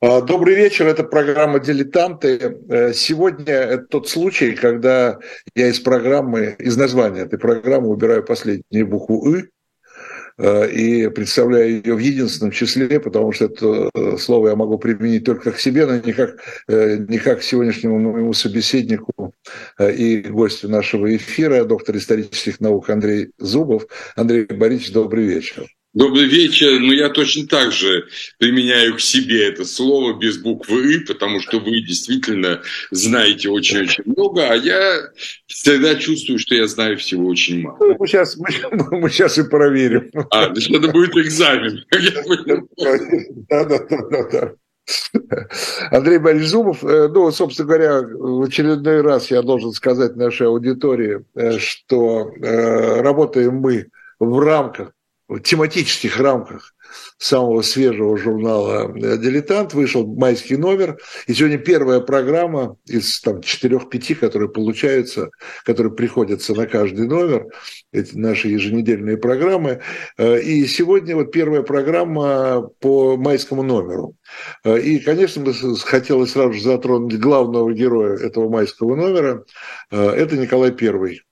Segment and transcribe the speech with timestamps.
[0.00, 2.56] А, добрый вечер, это программа «Дилетанты».
[2.68, 5.18] Э, сегодня это тот случай, когда
[5.56, 9.50] я из программы, из названия этой программы убираю последнюю букву «ы»,
[10.38, 15.24] э, и представляю ее в единственном числе, потому что это э, слово я могу применить
[15.24, 16.36] только к себе, но не как,
[16.68, 19.34] не как к сегодняшнему моему собеседнику
[19.80, 23.88] и гостю нашего эфира, доктор исторических наук Андрей Зубов.
[24.14, 25.66] Андрей Борисович, добрый вечер.
[25.98, 26.78] Добрый вечер.
[26.78, 28.06] Ну, я точно так же
[28.38, 34.48] применяю к себе это слово без буквы «и», потому что вы действительно знаете очень-очень много,
[34.48, 35.10] а я
[35.48, 37.78] всегда чувствую, что я знаю всего очень мало.
[37.80, 38.48] Ну, мы сейчас, мы,
[39.00, 40.08] мы сейчас и проверим.
[40.30, 41.84] А, значит, это будет экзамен.
[43.48, 44.52] Да, да, да, да.
[45.90, 51.24] Андрей Борисович Зубов, э, ну, собственно говоря, в очередной раз я должен сказать нашей аудитории,
[51.34, 53.88] э, что э, работаем мы
[54.20, 54.92] в рамках
[55.42, 56.74] тематических рамках
[57.18, 64.48] самого свежего журнала «Дилетант» вышел майский номер, и сегодня первая программа из там четырех-пяти, которые
[64.48, 65.30] получаются,
[65.64, 67.46] которые приходятся на каждый номер,
[67.92, 69.82] эти наши еженедельные программы,
[70.18, 74.16] и сегодня вот первая программа по майскому номеру.
[74.64, 75.52] И, конечно,
[75.84, 79.44] хотелось сразу же затронуть главного героя этого майского номера,
[79.90, 81.22] это Николай Первый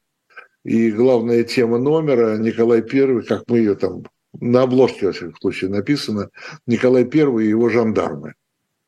[0.67, 4.05] и главная тема номера Николай I, как мы ее там
[4.41, 6.31] на обложке, во всяком случае, написано,
[6.67, 8.35] Николай I и его жандармы.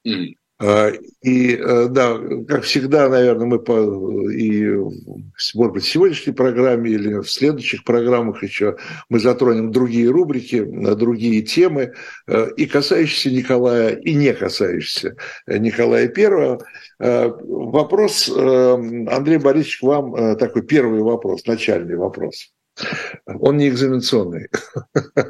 [0.06, 0.34] Mm.
[1.22, 2.18] И э, да,
[2.48, 4.66] как всегда, наверное, мы по, и,
[5.54, 8.76] может быть, в сегодняшней программе или в следующих программах еще
[9.08, 11.92] мы затронем другие рубрики, э, другие темы,
[12.26, 15.14] э, и касающиеся Николая, и не касающиеся
[15.46, 16.58] Николая Первого.
[16.98, 22.53] Вопрос, Андрей Борисович, к вам такой первый вопрос, начальный вопрос.
[23.26, 24.48] Он не экзаменационный.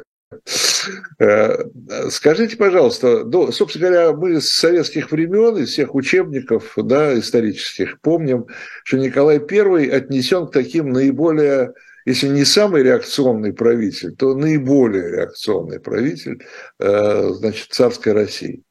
[1.19, 1.65] Э,
[2.09, 8.47] скажите, пожалуйста, ну, собственно говоря, мы с советских времен, из всех учебников да, исторических помним,
[8.83, 11.73] что Николай I отнесен к таким наиболее,
[12.05, 16.45] если не самый реакционный правитель, то наиболее реакционный правитель
[16.79, 18.63] э, значит, царской России.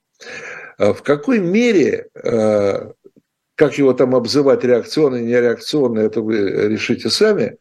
[0.79, 2.93] А в какой мере э,
[3.59, 7.59] как его там обзывать, реакционный, нереакционный, это вы решите сами.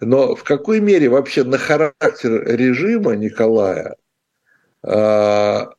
[0.00, 3.96] Но в какой мере вообще на характер режима Николая
[4.84, 5.70] а,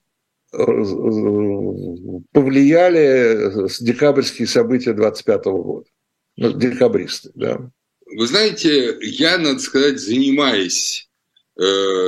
[2.33, 5.89] повлияли декабрьские события 25 года?
[6.35, 7.71] Ну, декабристы, да.
[8.05, 11.09] Вы знаете, я, надо сказать, занимаясь
[11.57, 11.61] э,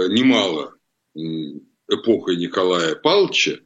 [0.09, 0.73] немало
[1.87, 3.59] эпохой Николая Павловича,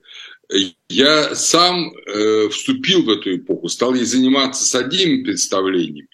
[0.89, 6.07] я сам э, вступил в эту эпоху, стал ей заниматься с одними представлениями,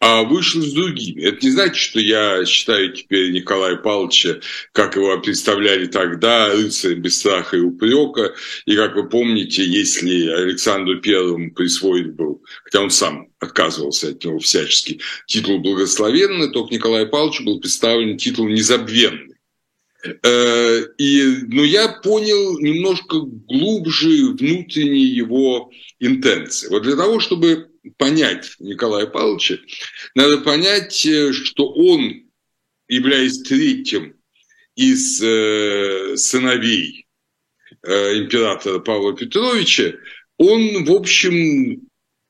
[0.00, 1.22] а вышел с другими.
[1.22, 4.40] Это не значит, что я считаю теперь Николая Павловича,
[4.72, 8.34] как его представляли тогда, рыцарем без страха и упрека.
[8.66, 14.38] И, как вы помните, если Александру Первому присвоен был, хотя он сам отказывался от него
[14.38, 19.29] всячески, титул благословенный, то к Николаю Павловичу был представлен титул незабвенный.
[20.02, 26.68] Э, и, но я понял немножко глубже внутренние его интенции.
[26.68, 27.68] Вот для того, чтобы
[27.98, 29.58] понять Николая Павловича,
[30.14, 32.30] надо понять, э, что он,
[32.88, 34.16] являясь третьим
[34.74, 37.06] из э, сыновей
[37.82, 39.94] императора Павла Петровича,
[40.36, 41.80] он, в общем,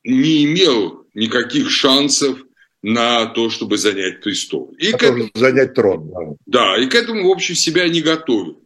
[0.05, 2.39] не имел никаких шансов
[2.83, 4.75] на то, чтобы занять престол.
[4.79, 6.11] И к этому, занять трон.
[6.47, 6.75] Да.
[6.77, 8.63] да, и к этому, в общем, себя не готовил.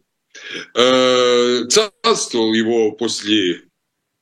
[0.73, 3.63] Э, царствовал его после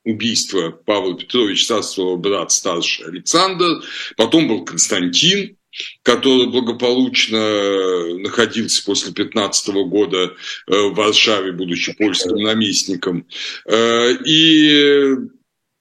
[0.04, 3.82] убийства Павла Петровича, царствовал брат старший Александр,
[4.16, 5.56] потом был Константин,
[6.02, 10.34] который благополучно находился после 15 года
[10.66, 13.26] э, в Варшаве, будучи польским наместником.
[13.66, 15.16] Э, и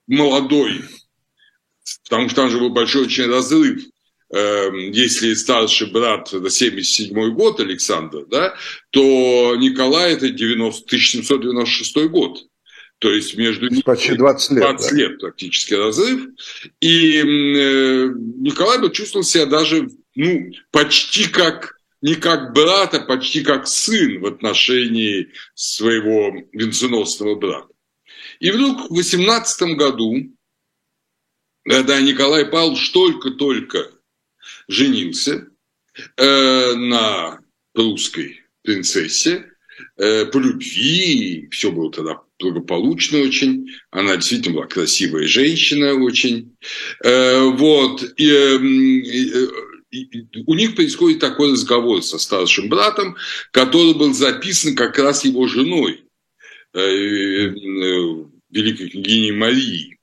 [0.08, 0.82] молодой,
[2.10, 3.84] потому что там же был большой очень разрыв
[4.36, 8.56] если старший брат это 77 год Александр, да,
[8.90, 12.40] то Николай это 90, 1796 год.
[12.98, 14.98] То есть между ними почти 20 лет, 20 да.
[14.98, 16.30] лет практически разрыв.
[16.80, 18.08] И э,
[18.40, 24.20] Николай бы чувствовал себя даже ну, почти как не как брат, а почти как сын
[24.20, 27.70] в отношении своего венценосного брата.
[28.40, 30.16] И вдруг в 18 году,
[31.64, 33.93] когда Николай Павлович только-только
[34.74, 35.48] женился
[36.18, 37.40] э, на
[37.74, 39.46] русской принцессе
[39.98, 46.56] э, по любви, все было тогда благополучно очень, она действительно была красивая женщина очень,
[47.04, 48.58] э, вот, и, э,
[50.48, 53.16] у них происходит такой разговор со старшим братом,
[53.52, 56.04] который был записан как раз его женой.
[56.74, 57.54] Э, э,
[58.50, 59.98] великой княгини Марии,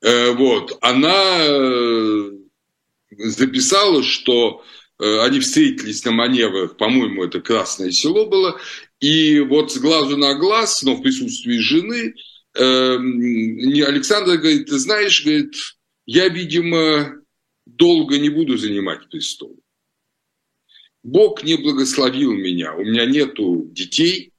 [0.00, 2.30] вот, она
[3.18, 4.64] записала, что
[4.98, 8.58] они встретились на маневрах, по-моему, это Красное Село было,
[9.00, 12.14] и вот с глазу на глаз, но в присутствии жены,
[12.54, 15.54] Александр говорит, ты знаешь, говорит,
[16.06, 17.20] я, видимо,
[17.66, 19.60] долго не буду занимать престол.
[21.04, 24.32] Бог не благословил меня, у меня нету детей,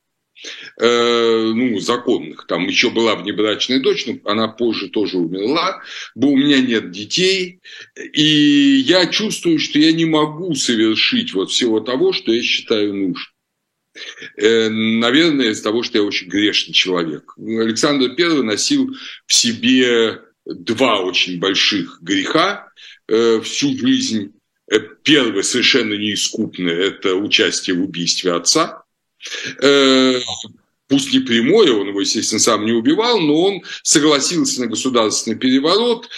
[0.78, 2.46] э, ну, законных.
[2.48, 5.82] Там еще была внебрачная дочь, но она позже тоже умерла.
[6.16, 7.60] У меня нет детей,
[8.14, 13.28] и я чувствую, что я не могу совершить вот всего того, что я считаю нужным.
[14.38, 17.34] Э, наверное, из того, что я очень грешный человек.
[17.38, 18.96] Александр I носил
[19.26, 22.72] в себе два очень больших греха
[23.08, 24.34] э, всю жизнь.
[24.72, 28.84] Э, первый совершенно неискупный– это участие в убийстве отца.
[29.62, 30.20] Э,
[30.88, 36.10] пусть не прямое, он его, естественно, сам не убивал, но он согласился на государственный переворот,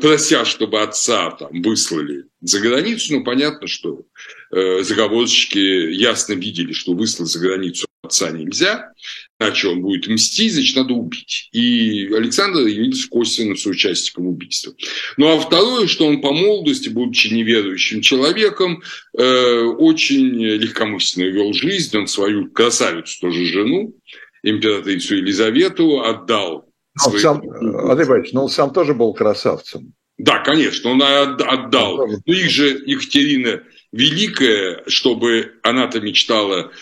[0.00, 3.14] прося, чтобы отца там выслали за границу.
[3.14, 4.02] Ну, понятно, что
[4.50, 5.58] заговорщики
[5.92, 8.92] ясно видели, что выслать за границу отца нельзя
[9.38, 11.48] иначе он будет мстить, значит, надо убить.
[11.52, 14.72] И Александр явился косвенным соучастником убийства.
[15.16, 18.82] Ну а второе, что он по молодости, будучи неверующим человеком,
[19.16, 21.96] э, очень легкомысленно вел жизнь.
[21.96, 23.94] Он свою красавицу, тоже жену,
[24.42, 26.68] императрицу Елизавету, отдал.
[26.96, 27.20] Но своим...
[27.20, 29.94] сам, Андрей Борисович, но он сам тоже был красавцем.
[30.16, 32.08] Да, конечно, он отдал.
[32.26, 33.62] Но их же Екатерина
[33.92, 36.72] Великая, чтобы она-то мечтала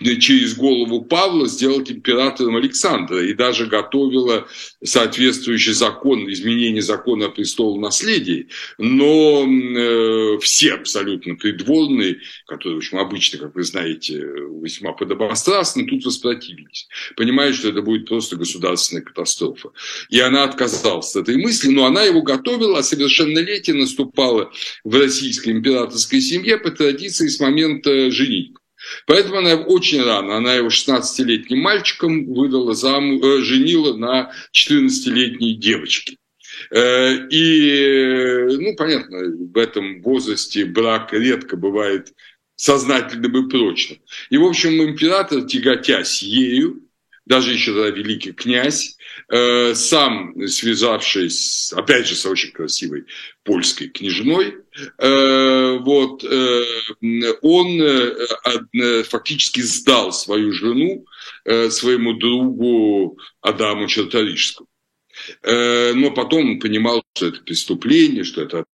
[0.00, 4.46] через голову Павла сделать императором Александра и даже готовила
[4.82, 8.48] соответствующий закон, изменение закона о престолу наследии.
[8.78, 14.14] Но э, все абсолютно придворные, которые, в общем, обычно, как вы знаете,
[14.62, 16.88] весьма подобострастны, тут воспротивились.
[17.16, 19.70] Понимают, что это будет просто государственная катастрофа.
[20.08, 24.52] И она отказалась от этой мысли, но она его готовила, а совершеннолетие наступало
[24.84, 28.59] в российской императорской семье по традиции с момента женитьбы.
[29.06, 36.16] Поэтому она очень рано, она его 16-летним мальчиком выдала зам, э, женила на 14-летней девочке.
[36.70, 39.18] Э, и, ну, понятно,
[39.52, 42.12] в этом возрасте брак редко бывает
[42.56, 43.98] сознательным и прочным.
[44.28, 46.82] И, в общем, император, тяготясь ею,
[47.26, 48.96] даже еще тогда великий князь,
[49.28, 53.04] э, сам связавшись, опять же, с очень красивой
[53.44, 54.56] польской княжной,
[54.98, 56.64] э, вот, э,
[57.42, 61.04] он фактически сдал свою жену
[61.70, 64.68] своему другу Адаму Черторижскому.
[65.44, 68.64] Но потом он понимал, что это преступление, что это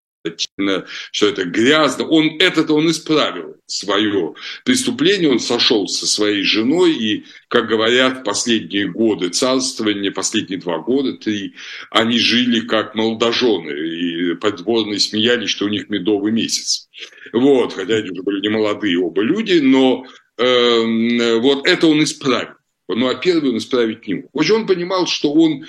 [1.13, 2.07] что это грязно.
[2.07, 8.89] Он это-то он исправил свое преступление, он сошел со своей женой, и, как говорят, последние
[8.89, 11.55] годы царствования, последние два года, три,
[11.91, 16.89] они жили как молодожены, и подворные смеялись, что у них медовый месяц.
[17.33, 20.07] Вот, хотя они уже были не молодые оба люди, но
[20.39, 22.57] э, вот это он исправил.
[22.89, 24.31] Ну, а первый он исправить не мог.
[24.33, 25.65] Уже он понимал, что он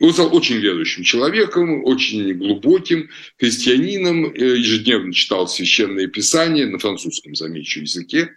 [0.00, 7.34] он стал очень верующим человеком, очень глубоким христианином, э, ежедневно читал священное писание на французском,
[7.34, 8.30] замечу, языке,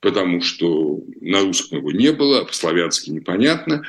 [0.00, 3.84] потому что на русском его не было, а по-славянски непонятно.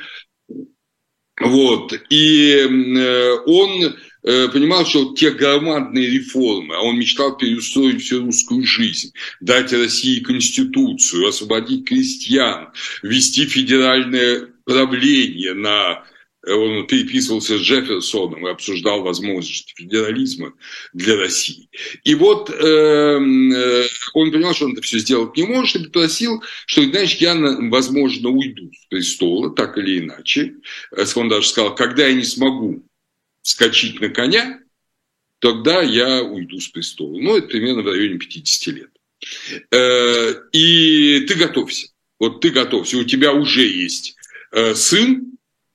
[1.40, 1.94] Вот.
[2.10, 8.66] И э, он э, понимал, что те громадные реформы, а он мечтал переустроить всю русскую
[8.66, 12.68] жизнь, дать России конституцию, освободить крестьян,
[13.02, 16.04] ввести федеральное правление на
[16.46, 20.54] он переписывался с Джефферсоном и обсуждал возможности федерализма
[20.92, 21.68] для России.
[22.02, 26.42] И вот эм, э, он понял, что он это все сделать не может, и попросил,
[26.66, 30.54] что, знаешь, я, возможно, уйду с престола, так или иначе.
[30.90, 32.84] Э, он даже сказал, когда я не смогу
[33.42, 34.60] скачать на коня,
[35.38, 37.18] тогда я уйду с престола.
[37.18, 38.90] Ну, это примерно в районе 50 лет.
[39.70, 41.88] Э, и ты готовься.
[42.18, 42.98] Вот ты готовься.
[42.98, 44.16] У тебя уже есть
[44.52, 45.31] э, сын,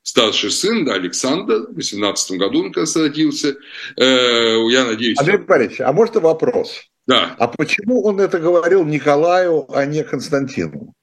[0.08, 3.58] старший сын, да, Александр, в 18 году он как раз родился.
[3.98, 5.20] Э, я надеюсь...
[5.20, 6.82] Андрей Борисович, а может вопрос?
[7.08, 7.36] Да.
[7.38, 10.94] А почему он это говорил Николаю, а не Константину?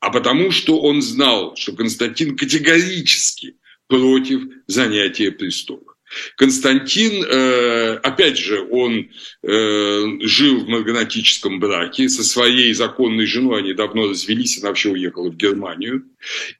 [0.00, 3.56] А потому что он знал, что Константин категорически
[3.86, 5.91] против занятия престола.
[6.36, 9.08] Константин, э, опять же, он
[9.42, 15.30] э, жил в марганатическом браке со своей законной женой, они давно развелись, она вообще уехала
[15.30, 16.04] в Германию.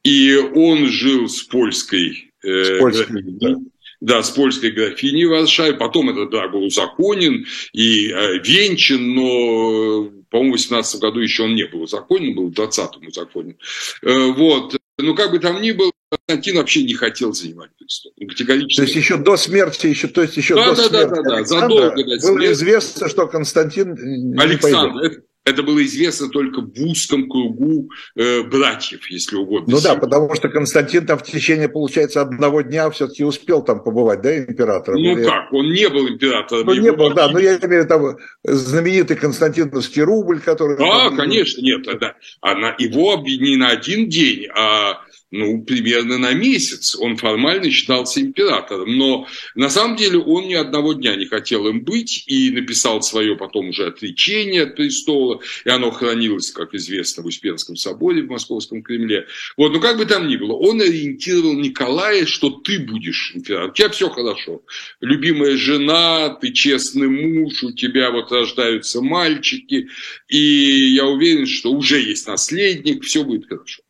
[0.03, 3.55] И он жил с польской, э, с польской да.
[4.01, 5.77] Да, с польской графиней в Варшаве.
[5.77, 8.07] Потом этот брак был узаконен и
[8.43, 13.57] венчан, но, по-моему, в 18 году еще он не был узаконен, был в 20-м узаконен.
[14.01, 14.75] Вот.
[14.97, 15.93] Но как бы там ни было,
[16.27, 18.13] Константин вообще не хотел занимать престол.
[18.19, 18.75] Категорически.
[18.77, 21.37] То есть еще до смерти, еще, то есть еще да, до да, смерти да, да,
[21.37, 22.27] да, задолго до смерти.
[22.27, 25.23] Было известно, что Константин Александр, не пойдет.
[25.45, 29.75] Это было известно только в узком кругу э, братьев, если угодно.
[29.75, 34.21] Ну да, потому что Константин там в течение, получается, одного дня все-таки успел там побывать,
[34.21, 35.01] да, императором?
[35.01, 35.25] Ну Или...
[35.25, 36.65] как, он не был императором.
[36.65, 40.77] Ну не был, да, но я имею в виду знаменитый Константиновский рубль, который...
[40.77, 41.17] Да, там...
[41.17, 42.15] конечно, нет, да.
[42.39, 45.01] Она, его обвинили не на один день, а
[45.33, 46.95] ну, примерно на месяц.
[46.95, 51.83] Он формально считался императором, но на самом деле он ни одного дня не хотел им
[51.83, 57.25] быть и написал свое потом уже отречение от престола, и оно хранилось, как известно, в
[57.25, 59.25] Успенском соборе в Московском Кремле.
[59.57, 63.73] Вот, но как бы там ни было, он ориентировал Николая, что ты будешь императором, у
[63.73, 64.61] тебя все хорошо.
[65.01, 69.87] Любимая жена, ты честный муж, у тебя вот рождаются мальчики,
[70.27, 73.82] и я уверен, что уже есть наследник, все будет хорошо.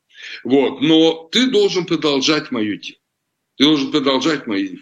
[0.43, 0.81] Вот.
[0.81, 2.99] Но ты должен продолжать мое дело.
[3.57, 4.77] Ты должен продолжать мои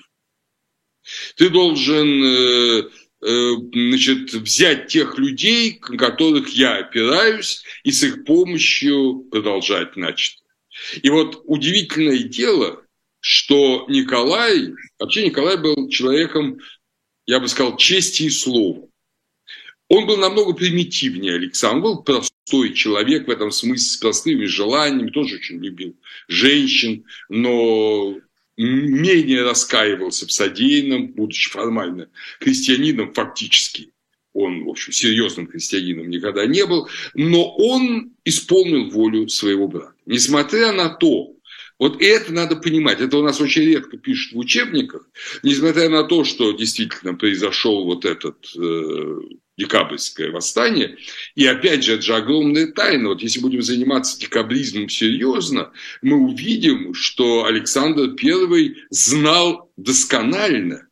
[1.35, 2.89] Ты должен э,
[3.21, 10.41] э, значит, взять тех людей, на которых я опираюсь, и с их помощью продолжать начатое.
[11.01, 12.85] И вот удивительное дело,
[13.19, 16.59] что Николай, вообще Николай был человеком,
[17.25, 18.87] я бы сказал, чести и слова.
[19.91, 25.35] Он был намного примитивнее Александр, был простой человек в этом смысле, с простыми желаниями, тоже
[25.35, 25.97] очень любил
[26.29, 28.15] женщин, но
[28.55, 32.07] менее раскаивался в содеянном, будучи формально
[32.39, 33.91] христианином фактически.
[34.31, 39.95] Он, в общем, серьезным христианином никогда не был, но он исполнил волю своего брата.
[40.05, 41.33] Несмотря на то,
[41.77, 43.01] вот это надо понимать.
[43.01, 45.09] Это у нас очень редко пишут в учебниках.
[45.43, 49.19] Несмотря на то, что действительно произошел вот этот э,
[49.61, 50.97] декабрьское восстание.
[51.35, 53.09] И опять же, это же огромная тайна.
[53.09, 60.87] Вот если будем заниматься декабризмом серьезно, мы увидим, что Александр I знал досконально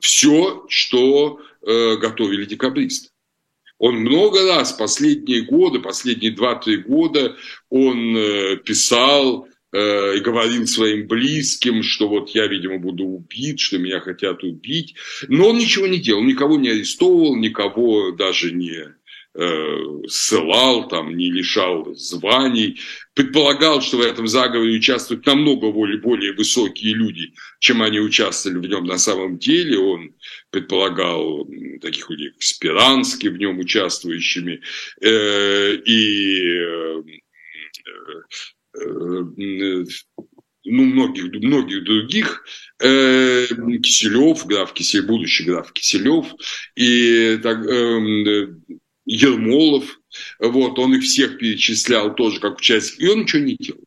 [0.00, 3.10] все, что э, готовили декабристы.
[3.78, 7.36] Он много раз, последние годы, последние 2-3 года,
[7.68, 13.76] он э, писал Э, и говорил своим близким, что вот я, видимо, буду убит, что
[13.76, 14.94] меня хотят убить.
[15.28, 18.94] Но он ничего не делал, никого не арестовывал, никого даже не
[19.34, 22.80] э, ссылал, там, не лишал званий.
[23.12, 28.70] Предполагал, что в этом заговоре участвуют намного более, более высокие люди, чем они участвовали в
[28.70, 29.78] нем на самом деле.
[29.78, 30.14] Он
[30.48, 31.46] предполагал
[31.82, 34.62] таких людей, как Спиранский, в нем участвующими.
[35.02, 36.62] Э, и
[40.66, 42.44] ну, многих, многих других,
[42.80, 43.46] э,
[43.82, 46.26] Киселев, граф Киселев, будущий граф Киселев,
[46.74, 48.48] и так, э,
[49.06, 50.00] Ермолов,
[50.40, 53.84] вот, он их всех перечислял тоже как участник, и он ничего не делал.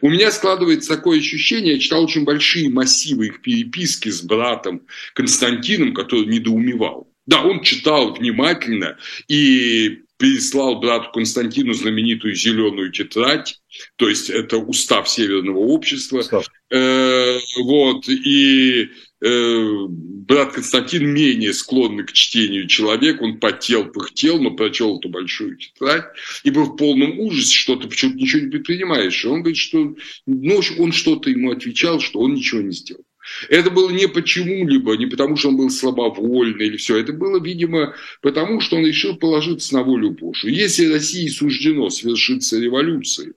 [0.00, 5.94] У меня складывается такое ощущение, я читал очень большие массивы их переписки с братом Константином,
[5.94, 7.10] который недоумевал.
[7.26, 8.98] Да, он читал внимательно
[9.28, 13.60] и переслал брату Константину знаменитую зеленую тетрадь,
[13.96, 16.22] то есть это устав Северного общества.
[16.70, 18.88] Э, вот, и
[19.20, 25.56] э, брат Константин менее склонный к чтению человек, он потел, пыхтел, но прочел эту большую
[25.56, 26.04] тетрадь
[26.44, 29.24] и был в полном ужасе, что ты почему-то ничего не предпринимаешь.
[29.24, 29.94] И он говорит, что
[30.26, 33.04] ну, он что-то ему отвечал, что он ничего не сделал.
[33.48, 36.98] Это было не почему-либо, не потому, что он был слабовольный или все.
[36.98, 40.54] Это было, видимо, потому, что он решил положиться на волю Божию.
[40.54, 43.32] Если России суждено свершиться революцией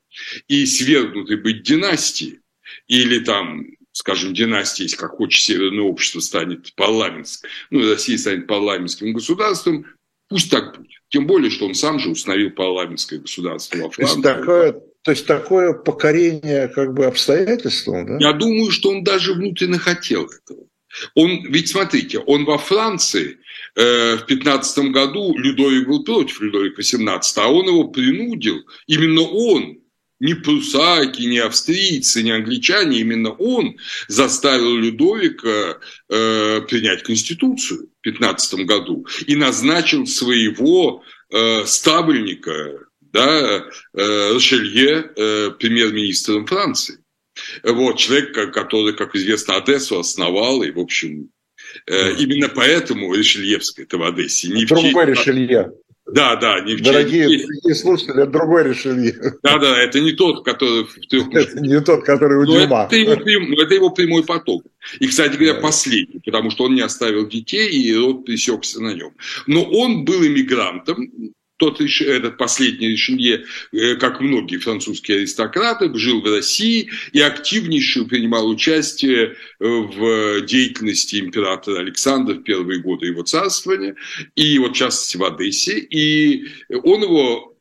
[0.48, 2.39] и свергнутой быть династией,
[2.88, 3.65] или там
[3.98, 9.88] скажем, династия, если как хочет Северное общество, станет парламентским, ну, Россия станет парламентским государством,
[10.29, 10.91] пусть так будет.
[11.10, 14.22] Тем более, что он сам же установил парламентское государство во Франции.
[14.22, 18.18] Такое, то есть такое покорение как бы обстоятельствам, да?
[18.20, 20.66] Я думаю, что он даже внутренне хотел этого.
[21.16, 23.38] Он, ведь смотрите, он во Франции
[23.78, 29.78] э, в 15 году, Людовик был против Людовика XVIII, а он его принудил, именно он,
[30.20, 33.78] не прусаки, не австрийцы, не англичане, именно он
[34.10, 42.87] заставил Людовика э, принять Конституцию в 15 году и назначил своего э, стабильника,
[43.18, 47.00] да, э, Ришелье э, премьер-министром Франции.
[47.64, 51.30] Вот, человек, который, как известно, Одессу основал, и, в общем,
[51.88, 54.50] э, именно поэтому Ришельевская это в Одессе.
[54.50, 55.28] Не Другой в честь...
[55.28, 55.72] Ришелье.
[56.06, 57.82] Да, да, не в Дорогие, честь...
[57.82, 59.14] слушатели, это другой Ришелье.
[59.44, 62.86] Да, да, это не тот, который в трех Это не тот, который у Дюма.
[62.86, 63.52] Это его, прям...
[63.54, 64.64] это его прямой поток.
[65.00, 65.62] И, кстати говоря, да.
[65.62, 69.14] последний, потому что он не оставил детей, и род пресекся на нем.
[69.48, 76.32] Но он был иммигрантом, тот этот последний Ришелье, э, как многие французские аристократы, жил в
[76.32, 83.96] России и активнейше принимал участие в деятельности императора Александра в первые годы его царствования,
[84.36, 85.80] и вот в частности в Одессе.
[85.80, 87.58] И он его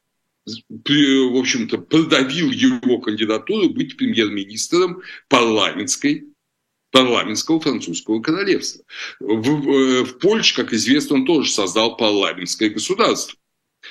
[0.46, 6.26] в общем-то, продавил его кандидатуру быть премьер-министром парламентской
[6.92, 8.84] парламентского французского королевства.
[9.18, 13.36] В, в Польше, как известно, он тоже создал парламентское государство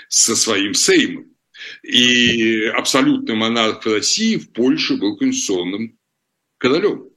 [0.09, 1.35] со своим Сеймом.
[1.83, 5.97] И абсолютный монарх России в Польше был конституционным
[6.57, 7.09] королем.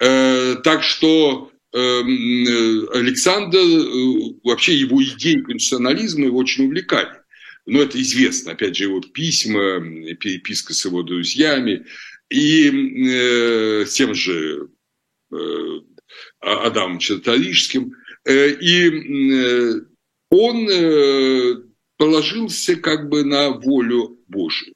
[0.00, 7.20] Э, так что эм, Александр, э, вообще его идеи конституционализма его очень увлекали.
[7.66, 9.80] Но это известно, опять же, его письма,
[10.14, 11.84] переписка с его друзьями.
[12.30, 14.70] И э, с тем же
[15.30, 15.80] э,
[16.40, 17.94] Адамом Черторижским.
[18.24, 19.80] Э, и э,
[20.30, 21.56] он э,
[21.98, 24.72] положился как бы на волю Божию.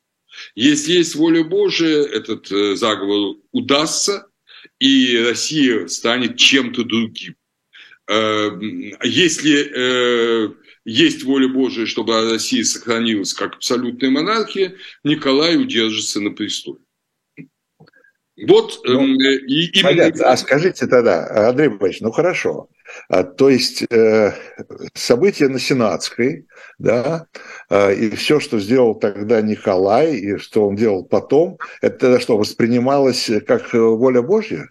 [0.54, 4.26] Если есть воля Божия, этот заговор удастся,
[4.78, 7.36] и Россия станет чем-то другим.
[8.08, 9.70] Если
[10.84, 16.80] есть воля Божия, чтобы Россия сохранилась как абсолютная монархия, Николай удержится на престоле.
[18.36, 19.82] Вот, ну, э, и.
[19.82, 20.30] Понятно.
[20.30, 22.68] А скажите тогда, Андрей Борисович, ну хорошо,
[23.08, 24.32] а, то есть э,
[24.94, 26.46] события на Сенатской,
[26.78, 27.26] да,
[27.68, 33.30] э, и все, что сделал тогда Николай, и что он делал потом, это что, воспринималось
[33.46, 34.70] как воля Божья?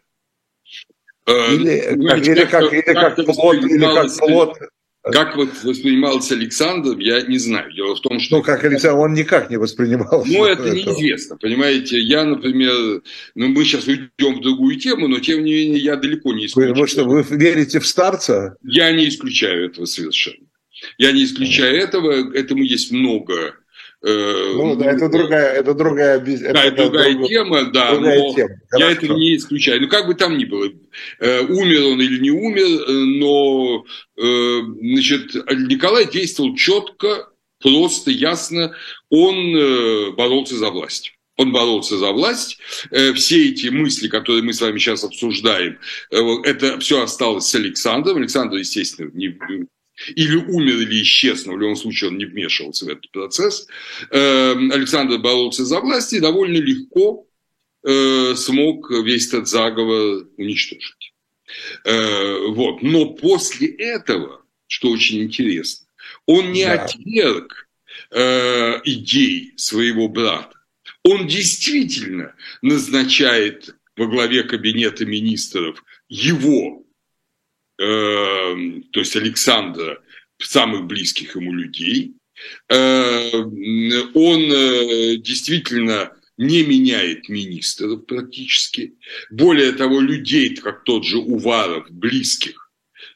[1.27, 4.57] Э, или, как, или как, или как плод, или как плод
[5.03, 7.73] как вот воспринимался Александр, я не знаю.
[7.73, 8.37] Дело в том, что...
[8.37, 10.23] Ну, как Александр, он никак не воспринимал.
[10.25, 10.75] Ну, это этого.
[10.75, 11.99] неизвестно, понимаете.
[11.99, 13.01] Я, например,
[13.33, 16.75] ну, мы сейчас уйдем в другую тему, но, тем не менее, я далеко не исключаю.
[16.75, 18.55] Вы, что, вы верите в старца?
[18.61, 20.45] Я не исключаю этого совершенно.
[20.97, 22.33] Я не исключаю этого.
[22.35, 23.55] Этому есть много
[24.03, 27.27] ну да, это другая, это другая, да, это другая друг...
[27.27, 28.49] тема, да, другая но тема.
[28.77, 29.81] я это не исключаю.
[29.81, 30.69] Ну как бы там ни было,
[31.19, 33.85] э, умер он или не умер, э, но
[34.17, 35.35] значит,
[35.67, 38.73] Николай действовал четко, просто, ясно.
[39.09, 41.13] Он боролся за власть.
[41.37, 42.59] Он боролся за власть.
[43.15, 48.17] Все эти мысли, которые мы с вами сейчас обсуждаем, это все осталось с Александром.
[48.17, 49.37] Александр, естественно, не,
[50.15, 53.67] или умер, или исчез, но в любом случае он не вмешивался в этот процесс.
[54.09, 57.27] Эм, Александр боролся за власть и довольно легко
[57.83, 61.13] э, смог весь этот заговор уничтожить.
[61.85, 62.81] Э, вот.
[62.81, 65.87] Но после этого, что очень интересно,
[66.25, 66.83] он не да.
[66.83, 67.67] отверг
[68.11, 70.57] э, идей своего брата.
[71.03, 76.83] Он действительно назначает во главе кабинета министров его
[77.81, 79.99] то есть Александра,
[80.37, 82.13] самых близких ему людей.
[82.69, 83.53] Эм,
[84.13, 88.95] он э, действительно не меняет министров практически.
[89.29, 92.71] Более того, людей, как тот же Уваров, близких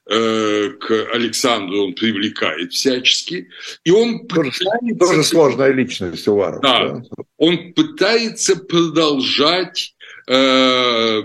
[0.10, 3.50] э, к Александру он привлекает всячески.
[3.84, 5.00] И он тоже, пытается...
[5.00, 6.62] Тоже сложная личность Уваров.
[6.62, 7.04] Да, да.
[7.38, 9.96] Он пытается продолжать,
[10.28, 11.24] э,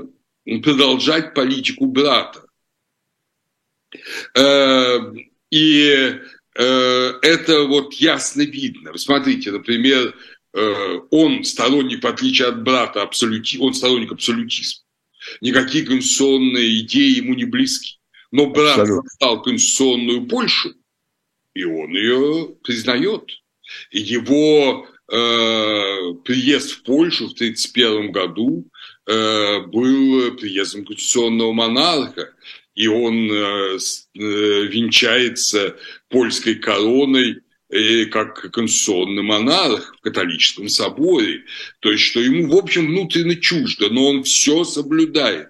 [0.62, 2.44] продолжать политику брата.
[4.36, 4.98] Э,
[5.50, 6.14] и
[6.54, 8.96] э, это вот ясно видно.
[8.96, 10.14] Смотрите, например,
[10.54, 13.58] э, он сторонник, в отличие от брата, абсолюти...
[13.58, 14.84] он сторонник абсолютизма.
[15.40, 17.98] Никакие конституционные идеи ему не близки.
[18.32, 19.10] Но брат Абсолютно.
[19.10, 20.72] создал конституционную Польшу,
[21.54, 23.24] и он ее признает.
[23.90, 28.68] И его э, приезд в Польшу в 1931 году
[29.06, 32.32] э, был приездом конституционного монарха
[32.74, 35.76] и он э, э, венчается
[36.08, 41.44] польской короной э, как конституционный монарх в католическом соборе.
[41.80, 45.48] То есть, что ему, в общем, внутренне чуждо, но он все соблюдает.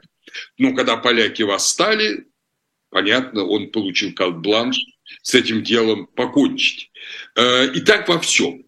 [0.59, 2.26] Но когда поляки восстали,
[2.90, 4.78] понятно, он получил карт-бланш
[5.22, 6.90] с этим делом покончить.
[7.37, 8.64] И так во всем.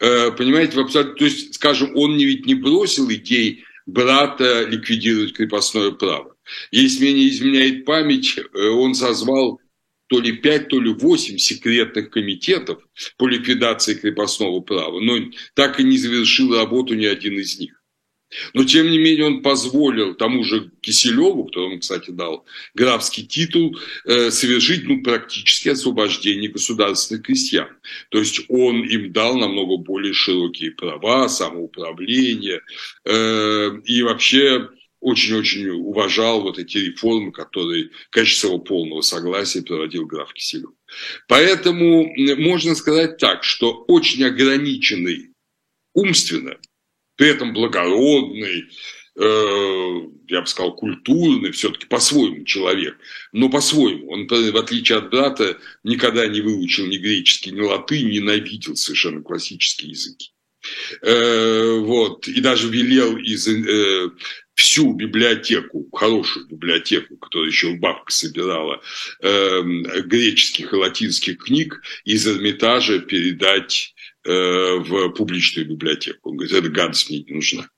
[0.00, 6.34] Понимаете, в абсолютно, то есть, скажем, он ведь не бросил идей брата ликвидировать крепостное право.
[6.70, 9.60] Если мне не изменяет память, э, он созвал
[10.08, 12.82] то ли пять, то ли восемь секретных комитетов
[13.16, 15.18] по ликвидации крепостного права, но
[15.54, 17.82] так и не завершил работу ни один из них.
[18.54, 24.30] Но, тем не менее, он позволил тому же Киселеву, которому, кстати, дал графский титул, э,
[24.30, 27.68] совершить ну, практически освобождение государственных крестьян.
[28.10, 32.60] То есть он им дал намного более широкие права, самоуправление.
[33.04, 34.68] Э, и вообще
[35.02, 40.70] очень-очень уважал вот эти реформы, которые качество полного согласия проводил граф Киселев.
[41.28, 45.30] Поэтому можно сказать так, что очень ограниченный
[45.92, 46.56] умственно,
[47.16, 48.64] при этом благородный,
[49.16, 52.96] э, я бы сказал, культурный, все-таки по-своему человек,
[53.32, 54.10] но по-своему.
[54.10, 59.90] Он, в отличие от брата, никогда не выучил ни греческий, ни латынь, ненавидел совершенно классические
[59.90, 60.32] языки.
[61.02, 64.10] Э, вот, и даже велел из, э,
[64.54, 68.80] всю библиотеку, хорошую библиотеку, которую еще бабка собирала,
[69.20, 69.62] э,
[70.04, 73.94] греческих и латинских книг из Эрмитажа передать
[74.24, 76.30] э, в публичную библиотеку.
[76.30, 77.68] Он говорит, эта гадость мне не нужна.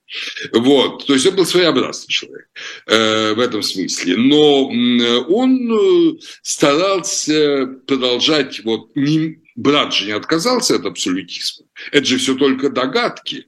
[0.53, 2.49] Вот, то есть он был своеобразный человек
[2.87, 4.16] э, в этом смысле.
[4.16, 11.66] Но он э, старался продолжать, вот, не, брат же не отказался от абсолютизма.
[11.92, 13.46] Это же все только догадки.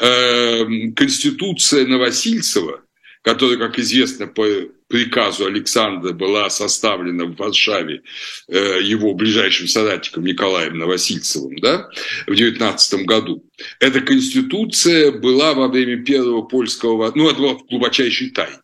[0.00, 2.82] Эм, конституция Новосильцева,
[3.22, 4.44] которая, как известно, по
[4.88, 8.02] приказу Александра была составлена в Варшаве
[8.48, 11.88] э, его ближайшим соратником Николаем Новосильцевым да,
[12.26, 13.44] в 19 году.
[13.78, 17.12] Эта конституция была во время первого польского...
[17.14, 18.58] Ну, это была в глубочайшей тайне.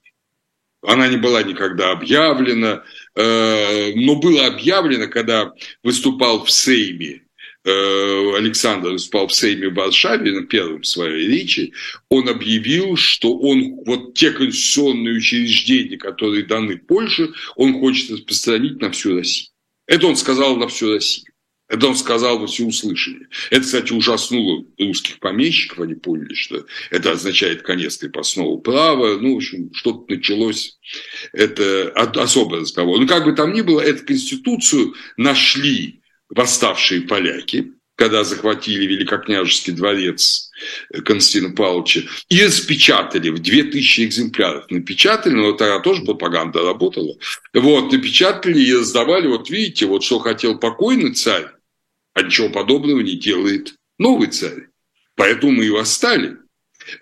[0.83, 2.85] Она не была никогда объявлена,
[3.17, 5.53] но было объявлено, когда
[5.83, 7.23] выступал в Сейме
[7.67, 11.73] Э, Александр выступал в Сейме в Варшаве на первом своей речи,
[12.09, 18.93] он объявил, что он вот те конституционные учреждения, которые даны Польше, он хочет распространить на
[18.93, 19.49] всю Россию.
[19.89, 21.33] Это он сказал на всю Россию.
[21.69, 23.29] Это он сказал во всеуслышание.
[23.51, 25.81] Это, кстати, ужаснуло русских помещиков.
[25.81, 29.19] Они поняли, что это означает конец крепостного права.
[29.19, 30.79] Ну, в общем, что-то началось.
[31.33, 33.01] Это особый разговор.
[33.01, 40.51] Но как бы там ни было, эту конституцию нашли восставшие поляки, когда захватили Великокняжеский дворец
[41.05, 44.71] Константина Павловича, и распечатали в 2000 экземпляров.
[44.71, 47.17] Напечатали, но тогда тоже пропаганда работала.
[47.55, 51.47] Вот, напечатали и раздавали, вот видите, вот что хотел покойный царь,
[52.17, 54.69] а ничего подобного не делает новый царь.
[55.17, 56.39] Поэтому мы и восстали.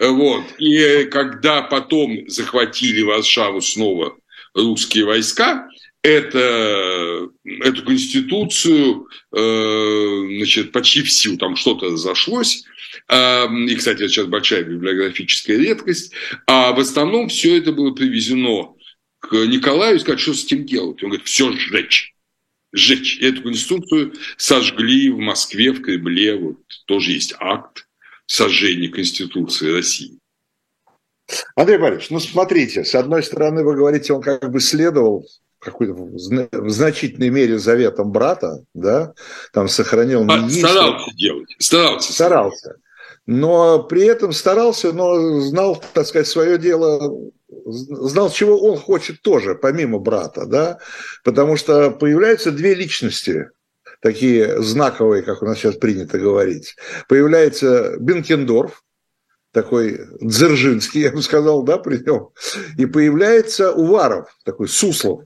[0.01, 0.45] Вот.
[0.59, 4.17] И когда потом захватили Варшаву снова
[4.55, 5.69] русские войска,
[6.03, 12.65] это, эту конституцию э, значит, почти в силу, там что-то зашлось,
[13.09, 16.13] э, и, кстати, это сейчас большая библиографическая редкость,
[16.49, 18.75] а в основном все это было привезено
[19.21, 21.03] к Николаю и сказать, что с этим делать.
[21.05, 22.14] Он говорит, все сжечь.
[22.75, 23.21] Сжечь.
[23.21, 27.87] Эту конституцию сожгли в Москве, в Кремле, вот тоже есть акт
[28.27, 30.19] сожжения Конституции России.
[31.55, 35.25] Андрей Борисович, ну смотрите, с одной стороны, вы говорите, он как бы следовал
[35.61, 39.15] какой-то в значительной мере заветом брата, да,
[39.53, 42.13] там сохранил а, Старался делать, старался.
[42.13, 42.77] Старался.
[43.27, 47.31] Но при этом старался, но знал, так сказать, свое дело,
[47.65, 50.79] знал, чего он хочет тоже, помимо брата, да,
[51.25, 53.51] потому что появляются две личности,
[54.01, 56.77] такие знаковые, как у нас сейчас принято говорить.
[57.09, 58.83] Появляется Бенкендорф,
[59.53, 62.31] такой Дзержинский, я бы сказал, да, при нем,
[62.77, 65.23] и появляется Уваров, такой Суслов,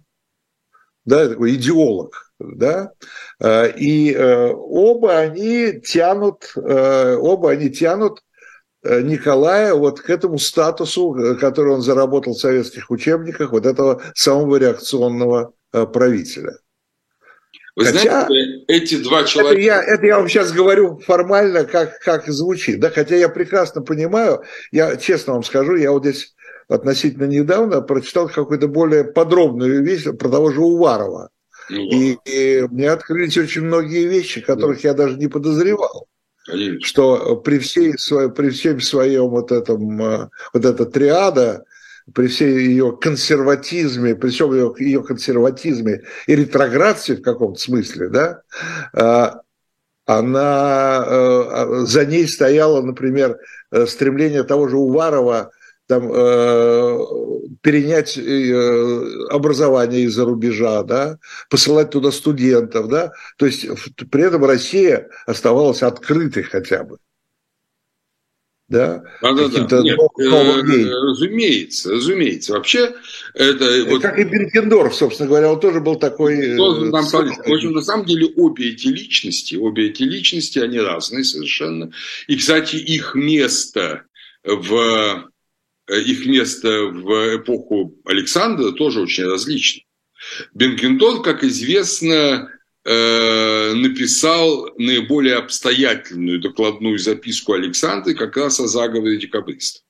[1.04, 2.92] да, такой идеолог, да,
[3.40, 8.22] э, и э, оба они тянут, э, оба они тянут
[8.88, 15.52] Николая вот к этому статусу, который он заработал в советских учебниках, вот этого самого реакционного
[15.70, 16.58] правителя.
[17.76, 19.54] Вы хотя, знаете, эти два человека...
[19.54, 23.82] Это я, это я вам сейчас говорю формально, как, как звучит, да, хотя я прекрасно
[23.82, 26.34] понимаю, я честно вам скажу, я вот здесь
[26.68, 31.30] относительно недавно прочитал какую-то более подробную вещь про того же Уварова.
[31.70, 36.08] Ну, и, и мне открылись очень многие вещи, которых я даже не подозревал.
[36.48, 36.80] Конечно.
[36.80, 37.92] Что при, всей,
[38.30, 41.64] при всем своем вот этом, э, вот эта триада,
[42.14, 48.42] при всей ее консерватизме, при всем ее, ее консерватизме и ретрограции в каком-то смысле, да,
[48.94, 49.30] э,
[50.06, 53.36] она, э, за ней стояло, например,
[53.86, 55.50] стремление того же Уварова
[55.88, 56.98] там, э,
[57.62, 63.66] перенять э, образование из-за рубежа, да, посылать туда студентов, да, то есть
[64.10, 66.98] при этом Россия оставалась открытой хотя бы.
[68.68, 69.80] Да, да, да, да.
[69.80, 72.52] Нет, э, разумеется, разумеется.
[72.52, 72.94] Вообще,
[73.32, 73.64] это...
[73.64, 74.02] Э, вот...
[74.02, 76.54] Как и Бенкендорф, собственно говоря, он тоже был такой...
[76.54, 81.24] Тоже там, в общем, на самом деле, обе эти личности, обе эти личности, они разные
[81.24, 81.90] совершенно.
[82.26, 84.02] И, кстати, их место
[84.44, 84.74] в
[85.18, 85.22] Э,
[85.96, 89.82] их место в эпоху Александра тоже очень различно.
[90.54, 92.50] Бенкендорф, как известно,
[92.84, 99.82] э, написал наиболее обстоятельную докладную записку Александра как раз о заговоре декабристов.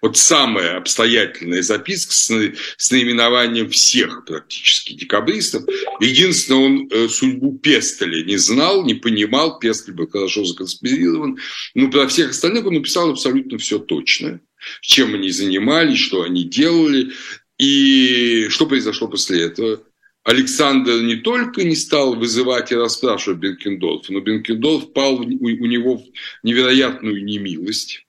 [0.00, 5.64] Вот самая обстоятельная записка с, с наименованием всех практически декабристов.
[6.00, 9.58] Единственное, он э, судьбу Пестеля не знал, не понимал.
[9.58, 11.38] Пестель был хорошо законспирирован.
[11.74, 14.40] Но про всех остальных он написал абсолютно все точно.
[14.80, 17.12] Чем они занимались, что они делали.
[17.58, 19.82] И что произошло после этого?
[20.24, 26.04] Александр не только не стал вызывать и расспрашивать Бенкендорфа, но Бенкендорф пал у него в
[26.42, 28.06] невероятную немилость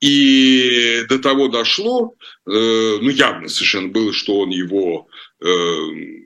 [0.00, 2.14] и до того дошло,
[2.46, 5.08] э, ну явно совершенно было, что он его
[5.40, 5.46] э,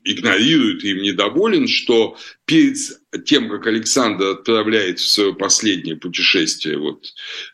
[0.04, 2.76] игнорирует и им недоволен, что перед
[3.24, 7.04] тем, как Александр отправляет в свое последнее путешествие вот,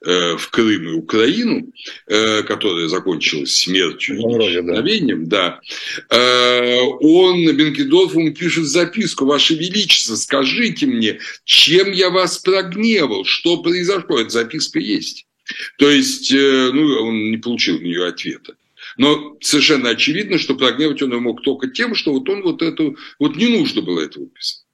[0.05, 1.73] э, в Крым и Украину,
[2.07, 5.61] которое закончилось смертью и исчезновением, да.
[6.11, 14.21] да, он Бенкендорфу пишет записку, «Ваше Величество, скажите мне, чем я вас прогневал, что произошло?»
[14.21, 15.27] Эта записка есть.
[15.79, 18.57] То есть, э, ну, он не получил на нее ответа.
[18.97, 23.37] Но совершенно очевидно, что прогневать он мог только тем, что вот он вот эту, вот
[23.37, 24.65] не нужно было этого писать.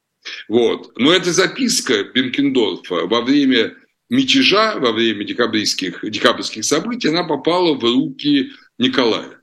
[0.49, 0.97] Вот.
[0.97, 3.77] Но эта записка Бенкендорфа во время
[4.09, 9.42] мятежа, во время декабрьских, декабрьских событий, она попала в руки Николая.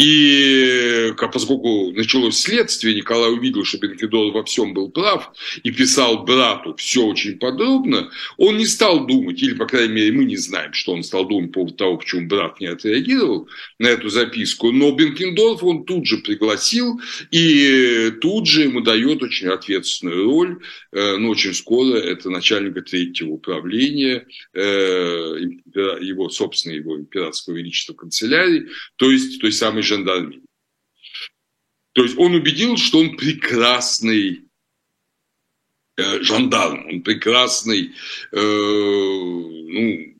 [0.00, 5.30] И поскольку началось следствие, Николай увидел, что Бенкендорф во всем был прав
[5.62, 10.24] и писал брату все очень подробно, он не стал думать, или, по крайней мере, мы
[10.24, 13.46] не знаем, что он стал думать по поводу того, почему брат не отреагировал
[13.78, 16.98] на эту записку, но Бенкендорф он тут же пригласил,
[17.30, 23.32] и тут же ему дает очень ответственную роль, э, ну, очень скоро это начальника третьего
[23.32, 24.60] управления, э,
[26.00, 30.42] его, собственно, его императорского величества канцелярии, то есть той самой жандармерии.
[31.92, 34.44] То есть он убедил, что он прекрасный
[35.96, 37.92] э, жандарм, он прекрасный,
[38.32, 40.14] э, ну,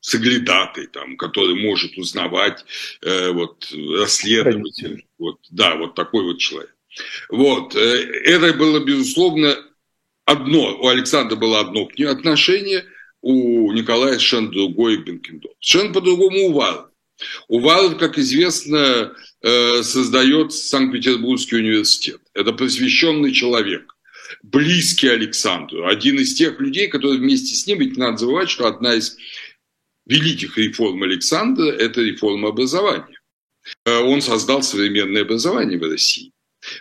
[0.00, 2.64] соглядатый, там, который может узнавать,
[3.00, 5.06] э, вот, расследователь.
[5.18, 6.74] Вот, да, вот такой вот человек.
[7.30, 7.74] Вот.
[7.74, 9.56] Э, это было, безусловно,
[10.26, 10.78] одно.
[10.78, 12.84] У Александра было одно к ней отношение,
[13.22, 15.56] у Николая совершенно другое Бенкендорф.
[15.60, 16.90] Совершенно по-другому Уваров.
[17.48, 22.20] Уваров, как известно, э, создает Санкт-Петербургский университет.
[22.34, 23.96] Это посвященный человек,
[24.42, 28.94] близкий Александру, один из тех людей, которые вместе с ним, ведь надо забывать, что одна
[28.94, 29.16] из
[30.06, 33.20] великих реформ Александра– это реформа образования.
[33.84, 36.33] Э, он создал современное образование в России.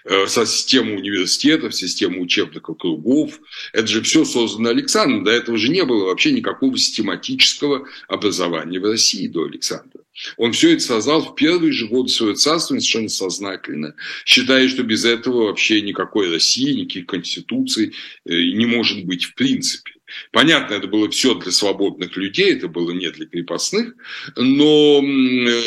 [0.05, 3.39] Э, со системой университетов, системой учебных кругов.
[3.73, 5.23] Это же все создано Александром.
[5.23, 10.01] До этого же не было вообще никакого систематического образования в России до Александра.
[10.37, 15.05] Он все это создал в первые же годы своего царства совершенно сознательно, считая, что без
[15.05, 17.93] этого вообще никакой России, никаких конституций
[18.25, 19.92] э, не может быть в принципе.
[20.31, 23.95] Понятно, это было все для свободных людей, это было не для крепостных,
[24.35, 25.63] но э,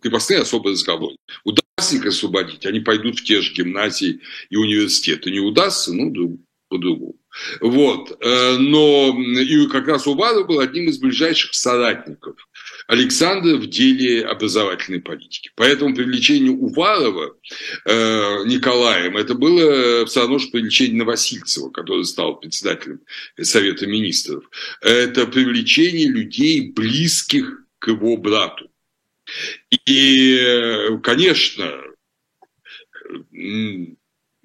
[0.00, 1.12] крепостные особо разговор.
[1.44, 5.30] Удастся их освободить, они пойдут в те же гимназии и университеты.
[5.30, 7.16] Не удастся, ну, по-другому.
[7.60, 8.16] Вот.
[8.20, 12.36] Э, но и как раз Уваров был одним из ближайших соратников
[12.86, 15.50] Александра в деле образовательной политики.
[15.56, 17.34] Поэтому привлечение Уварова
[17.84, 23.00] э, Николаем, это было все равно, что привлечение Новосильцева, который стал председателем
[23.40, 24.44] Совета Министров.
[24.80, 28.70] Это привлечение людей, близких к его брату.
[29.84, 31.72] И, конечно,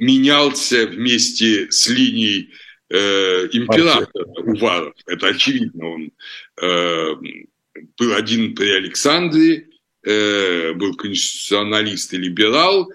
[0.01, 2.51] менялся вместе с линией
[2.91, 4.93] э, императора Уваров.
[5.05, 5.87] Это очевидно.
[5.87, 6.11] Он
[6.61, 7.15] э,
[7.97, 9.67] был один при Александре,
[10.05, 12.91] э, был конституционалист и либерал.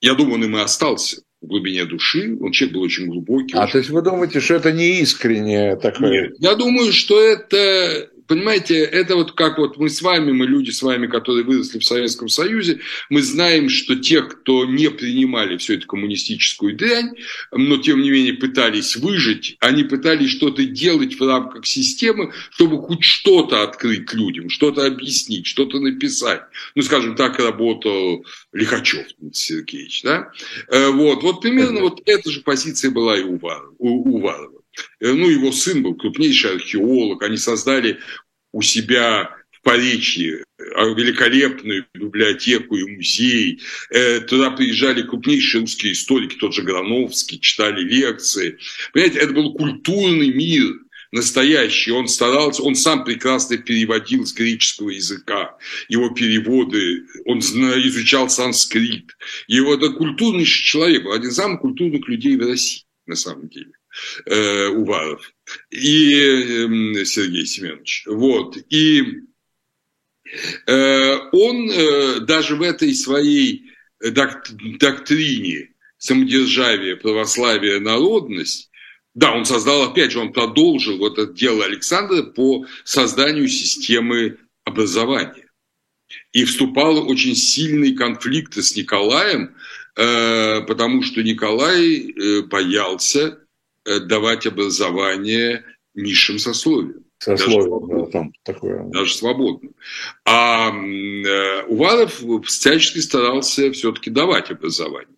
[0.00, 2.36] Я думаю, он им и остался в глубине души.
[2.40, 3.54] Он человек был очень глубокий.
[3.54, 3.72] А очень...
[3.72, 6.10] то есть вы думаете, что это не искреннее такое?
[6.10, 10.70] Нет, я думаю, что это Понимаете, это вот как вот мы с вами, мы люди
[10.70, 15.74] с вами, которые выросли в Советском Союзе, мы знаем, что тех, кто не принимали всю
[15.74, 17.10] эту коммунистическую дрянь,
[17.50, 23.02] но тем не менее пытались выжить, они пытались что-то делать в рамках системы, чтобы хоть
[23.02, 26.42] что-то открыть людям, что-то объяснить, что-то написать.
[26.76, 30.30] Ну, скажем, так работал Лихачев Сергеевич, да?
[30.68, 33.40] Э, вот, вот примерно вот эта же позиция была и у
[33.80, 34.60] Уварова.
[35.00, 37.98] Э, ну, его сын был крупнейший археолог, они создали
[38.52, 40.62] у себя в Поречье э,
[40.94, 43.60] великолепную библиотеку и музей.
[43.90, 48.58] Э, туда приезжали крупнейшие русские историки, тот же Грановский, читали лекции.
[48.92, 50.72] Понимаете, это был культурный мир,
[51.12, 51.90] настоящий.
[51.90, 55.56] Он старался, он сам прекрасно переводил с греческого языка.
[55.88, 59.16] Его переводы, он изучал санскрит.
[59.46, 63.72] Его это культурный человек, был один из самых культурных людей в России, на самом деле
[64.26, 65.32] э, Уваров
[65.70, 68.04] и э, Сергей Семенович.
[68.06, 68.56] Вот.
[68.70, 69.22] И
[71.32, 78.70] он даже в этой своей доктрине самодержавия, православия, народность,
[79.14, 85.48] да, он создал, опять же, он продолжил вот это дело Александра по созданию системы образования.
[86.32, 89.56] И вступал очень сильные конфликты с Николаем,
[89.94, 93.39] потому что Николай боялся
[93.84, 95.64] давать образование
[95.94, 97.04] низшим сословиям.
[97.18, 98.84] Сословием, даже, да, там такое.
[98.84, 99.74] Даже свободным.
[100.24, 105.16] А э, Уваров всячески старался все-таки давать образование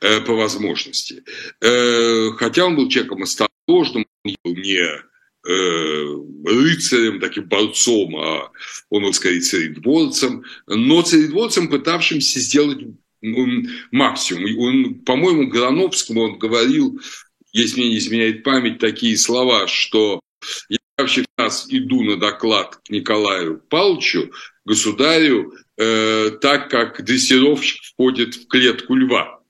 [0.00, 1.24] э, по возможности.
[1.60, 4.80] Э, хотя он был человеком осторожным, он был не
[6.44, 8.50] рыцарем, таким борцом, а
[8.90, 12.80] он, вот сказать, царедворцем, но царедворцем, пытавшимся сделать
[13.92, 14.58] максимум.
[14.58, 17.00] Он, по-моему, Грановскому он говорил,
[17.56, 20.20] если мне не изменяет память, такие слова, что
[20.68, 24.30] я вообще раз иду на доклад к Николаю Павловичу,
[24.66, 29.40] государю, э, так как дрессировщик входит в клетку льва.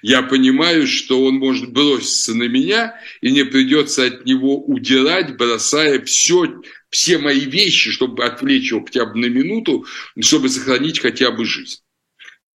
[0.00, 6.02] Я понимаю, что он может броситься на меня, и мне придется от него удирать, бросая
[6.04, 9.84] все, все мои вещи, чтобы отвлечь его хотя бы на минуту,
[10.18, 11.80] чтобы сохранить хотя бы жизнь.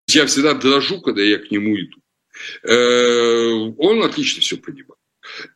[0.09, 2.01] Я всегда дрожу, когда я к нему иду.
[2.63, 4.97] Э, он отлично все понимал.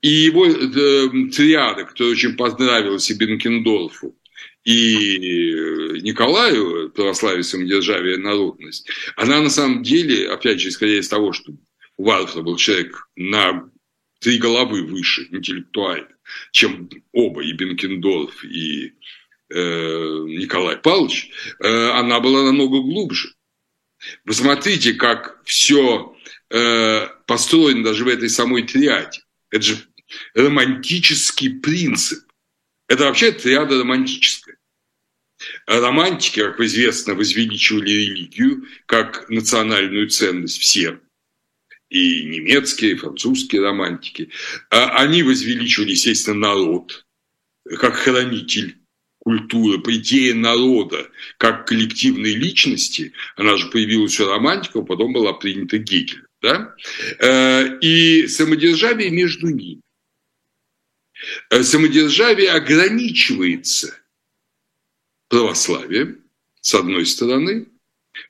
[0.02, 4.16] И его э, триада, которая очень понравилась и Бенкендорфу,
[4.64, 11.32] и э, Николаю, православие, самодержавие, народность, она на самом деле, опять же, исходя из того,
[11.32, 11.52] что
[11.96, 13.70] Вальфа был человек на
[14.20, 16.08] три головы выше интеллектуально,
[16.52, 18.94] чем оба, и Бенкендорф, и
[19.50, 23.34] э, Николай Павлович, э, она была намного глубже.
[24.24, 26.16] Посмотрите, как все
[26.50, 29.22] э, построено даже в этой самой триаде.
[29.50, 29.76] Это же
[30.34, 32.24] романтический принцип.
[32.88, 34.56] Это вообще триада романтическая.
[35.66, 40.98] Романтики, как известно, возвеличивали религию как национальную ценность всех.
[41.88, 44.30] И немецкие, и французские романтики.
[44.70, 47.04] А они возвеличивали, естественно, народ
[47.78, 48.76] как хранитель
[49.18, 55.78] культуры, по идее народа, как коллективной личности, она же появилась у романтиков, потом была принята
[55.78, 56.74] Гегелем да?
[57.18, 59.82] Э, и самодержавие между ними.
[61.50, 63.96] Э, самодержавие ограничивается
[65.28, 66.24] православием,
[66.60, 67.66] с одной стороны,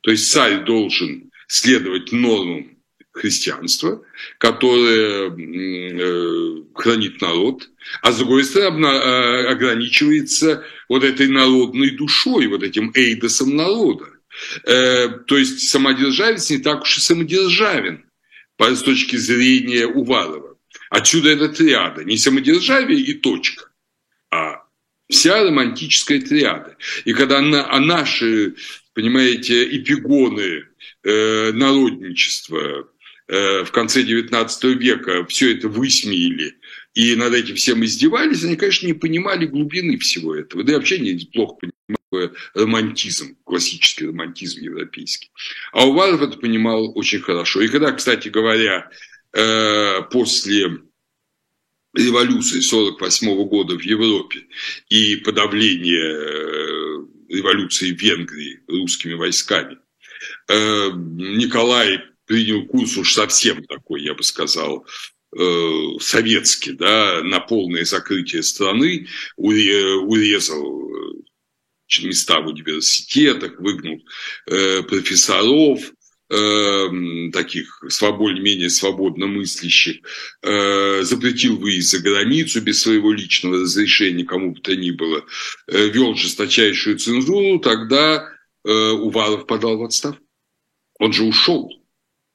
[0.02, 2.76] то есть царь должен следовать нормам
[3.12, 4.04] христианства,
[4.38, 7.68] которое э, хранит народ,
[8.02, 8.86] а с другой стороны
[9.48, 14.19] ограничивается вот этой народной душой, вот этим эйдосом народа.
[14.64, 18.04] Э, то есть самодержавец не так уж и самодержавен
[18.58, 20.56] с точки зрения Уварова.
[20.90, 22.04] Отсюда эта триада.
[22.04, 23.70] Не самодержавие и точка,
[24.30, 24.64] а
[25.08, 26.76] вся романтическая триада.
[27.04, 28.54] И когда на, а наши,
[28.92, 30.66] понимаете, эпигоны
[31.02, 32.88] э, народничества
[33.28, 36.56] э, в конце XIX века все это высмеяли
[36.94, 40.64] и над этим всем издевались, они, конечно, не понимали глубины всего этого.
[40.64, 41.69] Да и вообще не плохо понимали
[42.54, 45.30] романтизм, классический романтизм европейский.
[45.72, 47.60] А Уваров это понимал очень хорошо.
[47.60, 48.90] И когда, кстати говоря,
[49.32, 50.78] э, после
[51.94, 54.46] революции 1948 года в Европе
[54.88, 59.78] и подавления э, революции в Венгрии русскими войсками,
[60.48, 64.86] э, Николай принял курс уж совсем такой, я бы сказал,
[66.00, 69.06] советский, да, на полное закрытие страны,
[69.36, 70.80] урезал
[71.98, 73.98] места в университетах, выгнал
[74.46, 75.80] э, профессоров,
[77.32, 77.82] таких
[78.16, 79.96] более-менее свободно мыслящих,
[80.40, 85.24] запретил выезд за границу без своего личного разрешения кому бы то ни было,
[85.66, 88.28] вел жесточайшую цензуру, тогда
[88.62, 90.22] Уваров подал в отставку.
[91.00, 91.68] Он же ушел.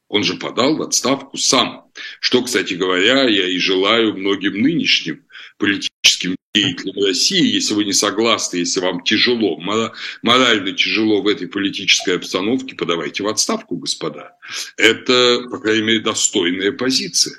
[0.08, 1.86] Он же подал в отставку сам.
[2.20, 5.26] Что, кстати говоря, я и желаю многим нынешним
[5.58, 9.60] политическим деятелям России, если вы не согласны, если вам тяжело,
[10.22, 14.36] морально тяжело в этой политической обстановке, подавайте в отставку, господа.
[14.78, 17.36] Это, по крайней мере, достойная позиция.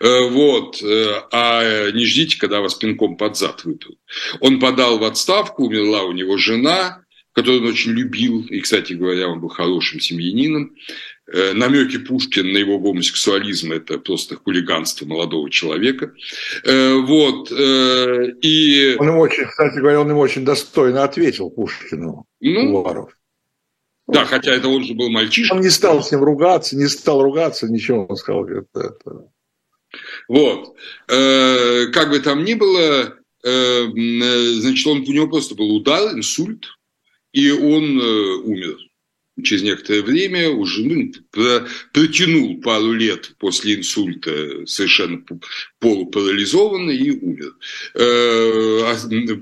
[0.00, 3.98] Э, вот, э, а не ждите, когда вас пинком под зад выпьют.
[4.40, 9.28] Он подал в отставку, умерла у него жена, которую он очень любил, и, кстати говоря,
[9.28, 10.74] он был хорошим семьянином.
[11.32, 16.12] Э, намеки Пушкина на его гомосексуализм– это просто хулиганство молодого человека.
[16.64, 17.52] Э, вот.
[17.52, 18.96] Э, и...
[18.98, 23.16] Он ему очень, кстати говоря, он ему очень достойно ответил Пушкину, ну, Уваров.
[24.08, 25.54] Да, хотя это он же был мальчишка.
[25.54, 29.30] Он не стал с ним ругаться, не стал ругаться, ничего, он сказал, это, это...
[30.26, 30.74] Вот.
[31.06, 36.66] Как бы там ни было, значит, он, у него просто был удар, инсульт,
[37.32, 38.89] и он умер
[39.42, 41.12] через некоторое время уже ну,
[41.92, 45.22] протянул пару лет после инсульта совершенно
[45.78, 47.54] полупарализованный и умер,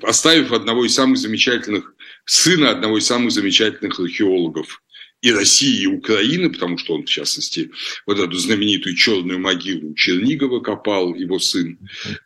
[0.03, 1.94] оставив одного из самых замечательных,
[2.24, 4.82] сына одного из самых замечательных археологов
[5.20, 7.70] и России, и Украины, потому что он, в частности,
[8.06, 11.78] вот эту знаменитую черную могилу Чернигова копал, его сын.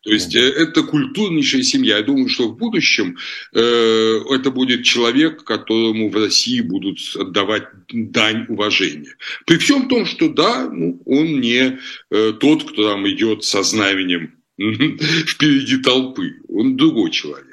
[0.02, 1.98] То есть э, это культурнейшая семья.
[1.98, 3.16] Я думаю, что в будущем
[3.54, 9.16] э, это будет человек, которому в России будут отдавать дань уважения.
[9.46, 11.78] При всем том, что да, ну, он не
[12.10, 16.34] э, тот, кто там идет со знаменем впереди толпы.
[16.48, 17.51] Он другой человек.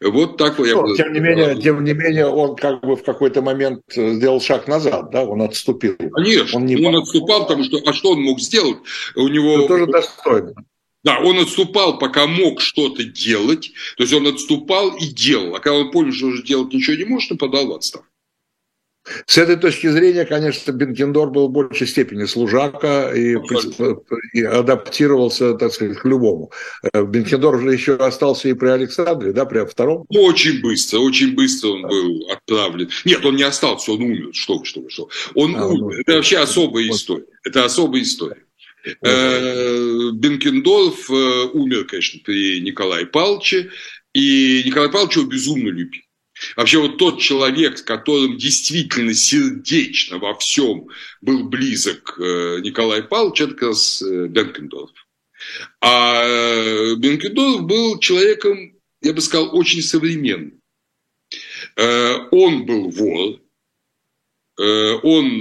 [0.00, 3.02] Вот так вот я Но, тем, не менее, тем не менее, он как бы в
[3.02, 5.96] какой-то момент сделал шаг назад, да, он отступил.
[5.96, 8.78] Конечно, он, не он отступал, потому что, а что он мог сделать?
[9.16, 9.60] У него...
[9.60, 10.54] Это тоже достойно.
[11.04, 15.56] Да, он отступал, пока мог что-то делать, то есть он отступал и делал.
[15.56, 18.06] А когда он понял, что уже делать ничего не может, он подал в отставку.
[19.26, 23.36] С этой точки зрения, конечно, Бенкендор был в большей степени служака и,
[24.32, 26.52] и адаптировался, так сказать, к любому.
[26.92, 30.06] Э, Бенкендор же еще остался и при Александре, да, при втором?
[30.08, 32.90] Очень быстро, очень быстро он был отправлен.
[33.04, 34.30] Нет, он не остался, он умер.
[34.32, 35.08] Что что что.
[35.34, 35.80] Он а, умер.
[35.80, 36.96] Ну, Это вообще особая вот.
[36.96, 37.26] история.
[37.44, 38.44] Это особая история.
[39.02, 41.14] Э, Бенкендорф э,
[41.54, 43.70] умер, конечно, при Николае Павловиче,
[44.12, 46.02] и Николай Павлович его безумно любил.
[46.56, 50.88] Вообще вот тот человек, с которым действительно сердечно во всем
[51.20, 54.90] был близок э, Николай Павлович, это как раз э, Бенкендорф.
[55.80, 60.60] А э, Бенкендорф был человеком, я бы сказал, очень современным.
[61.76, 63.40] Он был вор,
[64.58, 65.40] он,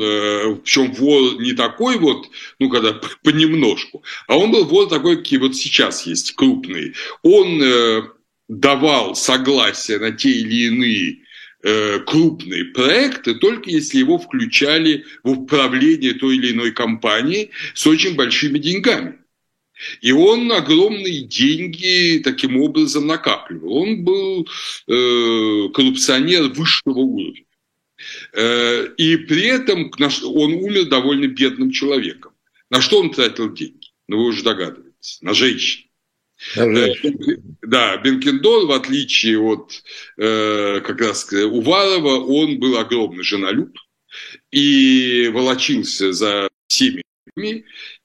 [0.64, 2.30] причем вор не такой вот,
[2.60, 2.94] ну, когда
[3.24, 6.94] понемножку, а он был вор такой, какие вот сейчас есть, крупный.
[7.24, 8.14] Он
[8.52, 11.20] давал согласие на те или иные
[11.64, 18.16] э, крупные проекты, только если его включали в управление той или иной компании с очень
[18.16, 19.20] большими деньгами.
[20.02, 23.74] И он огромные деньги таким образом накапливал.
[23.74, 24.48] Он был
[24.88, 27.46] э, коррупционер высшего уровня.
[28.34, 29.92] Э, и при этом
[30.26, 32.34] он умер довольно бедным человеком.
[32.70, 33.88] На что он тратил деньги?
[34.10, 35.20] Ну, вы уже догадываетесь.
[35.22, 35.86] На женщин.
[36.56, 39.84] Да, Бенкендор, в отличие от
[40.18, 43.78] э, как раз Уварова, он был огромный женолюб
[44.52, 47.04] и волочился за всеми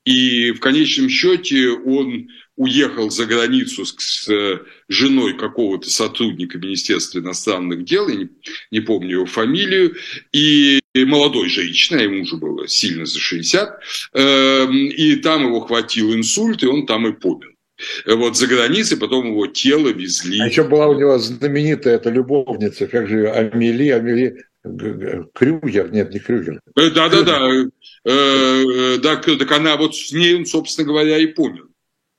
[0.04, 7.84] и в конечном счете он уехал за границу с, с женой какого-то сотрудника Министерства иностранных
[7.84, 8.28] дел, я не,
[8.70, 9.96] не помню его фамилию,
[10.32, 13.80] и молодой женщиной, ему уже было сильно за 60,
[14.14, 17.55] э, и там его хватил инсульт, и он там и помер
[18.06, 20.40] вот за границей, потом его тело везли.
[20.40, 24.44] А еще была у него знаменитая эта любовница, как же Амели, Амели
[25.34, 26.60] Крюгер, нет, не Крюгер.
[26.74, 27.50] Да, да, да,
[28.04, 31.66] э, да, так она вот с ней, собственно говоря, и помер.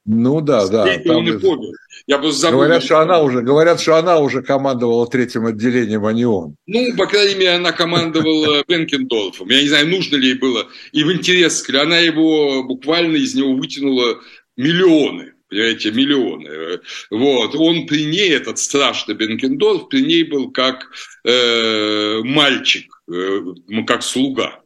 [0.06, 0.84] Ну да, с да.
[0.84, 1.74] Он и помер.
[2.08, 2.60] Я просто забыл.
[2.60, 6.56] Говорят, что она уже, говорят, что она уже командовала третьим отделением, а не он.
[6.66, 9.50] Ну, по крайней мере, она командовала Бенкендорфом.
[9.50, 10.68] Я не знаю, нужно ли ей было.
[10.94, 14.20] И в интерес, она его буквально из него вытянула
[14.56, 16.80] миллионы понимаете, миллионы.
[17.10, 17.56] Вот.
[17.56, 20.92] Он при ней, этот страшный Бенкендорф, при ней был как
[21.24, 23.42] э, мальчик, э,
[23.86, 24.62] как слуга.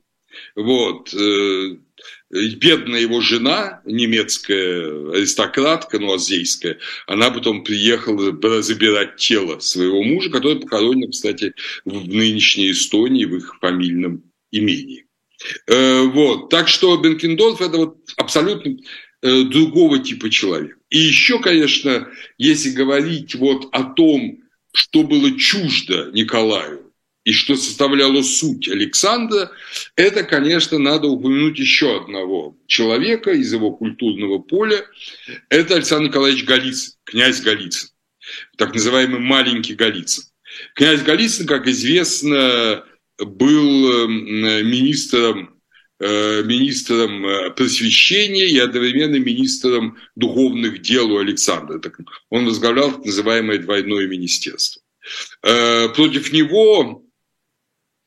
[0.55, 1.13] Вот.
[1.13, 1.75] Э,
[2.31, 10.59] бедная его жена, немецкая аристократка, ну, азейская, она потом приехала забирать тело своего мужа, который
[10.59, 11.53] похоронен, кстати,
[11.85, 15.05] в нынешней Эстонии, в их фамильном имении.
[15.67, 16.49] Э, вот.
[16.49, 18.77] Так что Бенкендорф– это вот абсолютно
[19.21, 20.77] другого типа человека.
[20.89, 24.39] И еще, конечно, если говорить вот о том,
[24.73, 26.91] что было чуждо Николаю
[27.23, 29.51] и что составляло суть Александра,
[29.95, 34.85] это, конечно, надо упомянуть еще одного человека из его культурного поля.
[35.49, 37.89] Это Александр Николаевич Голицын, князь Голицын,
[38.57, 40.23] так называемый маленький Голицын.
[40.75, 42.83] Князь Голицын, как известно,
[43.17, 45.60] был министром Э,
[46.01, 51.79] министром э, просвещения и одновременно министром духовных дел у Александра.
[52.29, 54.81] Он возглавлял так называемое двойное министерство.
[55.43, 57.03] Э, против него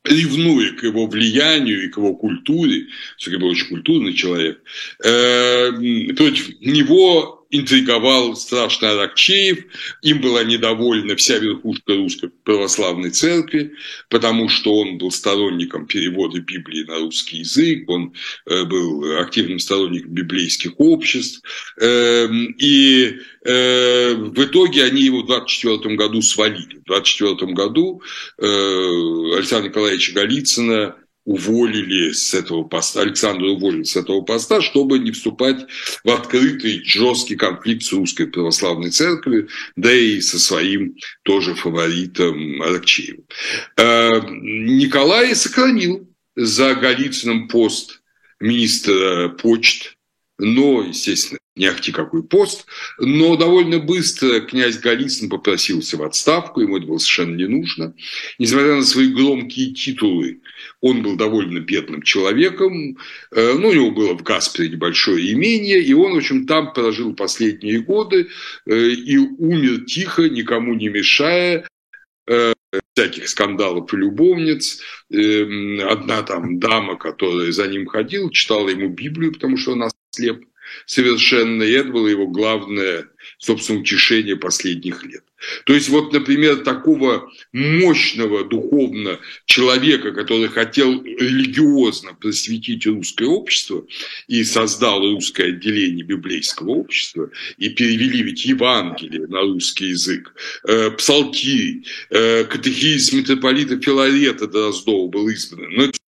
[0.04, 4.60] ревнуя к его влиянию и к его культуре, все-таки был очень культурный человек,
[4.98, 9.64] против него интриговал страшно Аракчеев,
[10.02, 13.72] им была недовольна вся верхушка русской православной церкви,
[14.10, 18.14] потому что он был сторонником перевода Библии на русский язык, он
[18.46, 21.42] э, был активным сторонником библейских обществ,
[21.80, 26.80] эм, и э, в итоге они его в 24 году свалили.
[26.80, 28.02] В 24 году
[28.38, 28.44] э,
[29.36, 35.66] Александра Николаевича Голицына уволили с этого поста, Александра уволили с этого поста, чтобы не вступать
[36.04, 43.24] в открытый жесткий конфликт с русской православной церковью, да и со своим тоже фаворитом Аракчеевым.
[43.76, 48.02] Э, Николай сохранил за Голицыным пост
[48.40, 49.96] министра почт,
[50.38, 52.66] но, естественно, не ахти какой пост,
[52.98, 57.94] но довольно быстро князь Голицын попросился в отставку, ему это было совершенно не нужно.
[58.38, 60.40] Несмотря на свои громкие титулы,
[60.80, 62.98] он был довольно бедным человеком,
[63.30, 67.14] э, ну, у него было в Гаспре небольшое имение, и он, в общем, там прожил
[67.14, 68.28] последние годы
[68.66, 71.68] э, и умер тихо, никому не мешая,
[72.26, 72.52] э,
[72.94, 74.80] всяких скандалов и любовниц.
[75.10, 80.44] Одна там дама, которая за ним ходила, читала ему Библию, потому что он ослеп
[80.86, 83.08] совершенно, и это было его главное,
[83.38, 85.24] собственно, утешение последних лет.
[85.66, 93.84] То есть вот, например, такого мощного духовно человека, который хотел религиозно просветить русское общество
[94.26, 100.34] и создал русское отделение библейского общества, и перевели ведь Евангелие на русский язык,
[100.66, 105.72] э, псалки, э, катехизис митрополита Филарета Дроздова был избран.
[105.74, 105.98] Но это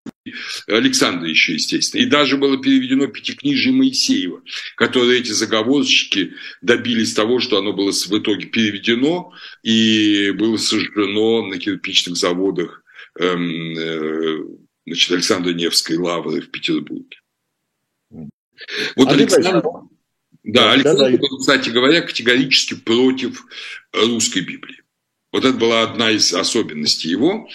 [0.67, 2.01] Александра еще, естественно.
[2.01, 4.41] И даже было переведено Пятикнижие Моисеева,
[4.75, 9.16] которые эти заговорщики добились того, что оно было в итоге переведено
[9.63, 12.83] и было сожжено на кирпичных заводах
[13.19, 14.37] эм, э,
[14.85, 17.17] значит, Александра Невской лавры в Петербурге.
[18.95, 19.63] Вот Александр,
[20.43, 23.45] да, Александр был, кстати говоря, категорически против
[23.93, 24.81] русской Библии.
[25.33, 27.49] Вот это была одна из особенностей его.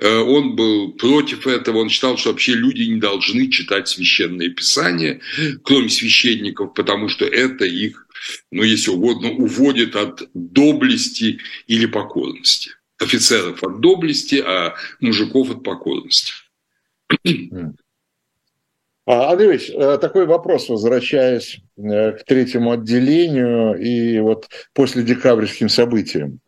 [0.00, 5.20] Э, он был против этого, он считал, что вообще люди не должны читать священное писание,
[5.62, 8.07] кроме священников, потому что это их,
[8.50, 12.70] ну, если угодно, уводит от доблести или покорности.
[13.00, 16.32] Офицеров от доблести, а мужиков от покорности.
[19.10, 25.70] А, Андрей Ильич, э, такой вопрос, возвращаясь э, к третьему отделению и вот после декабрьским
[25.70, 26.40] событиям.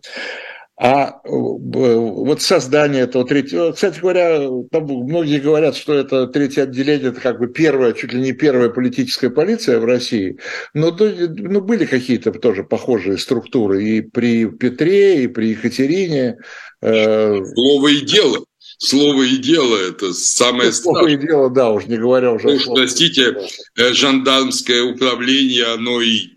[0.83, 3.73] А э, вот создание этого третьего...
[3.73, 8.21] Кстати говоря, там многие говорят, что это третье отделение, это как бы первая, чуть ли
[8.23, 10.39] не первая политическая полиция в России.
[10.73, 16.39] Но ну, были какие-то тоже похожие структуры и при Петре, и при Екатерине.
[16.81, 18.39] Э, Слово и дело.
[18.79, 22.49] Слово и дело– это самое ну, Слово и дело, да, уж не говоря уже.
[22.49, 23.37] Уж, простите,
[23.77, 26.29] э, жандармское управление, оно и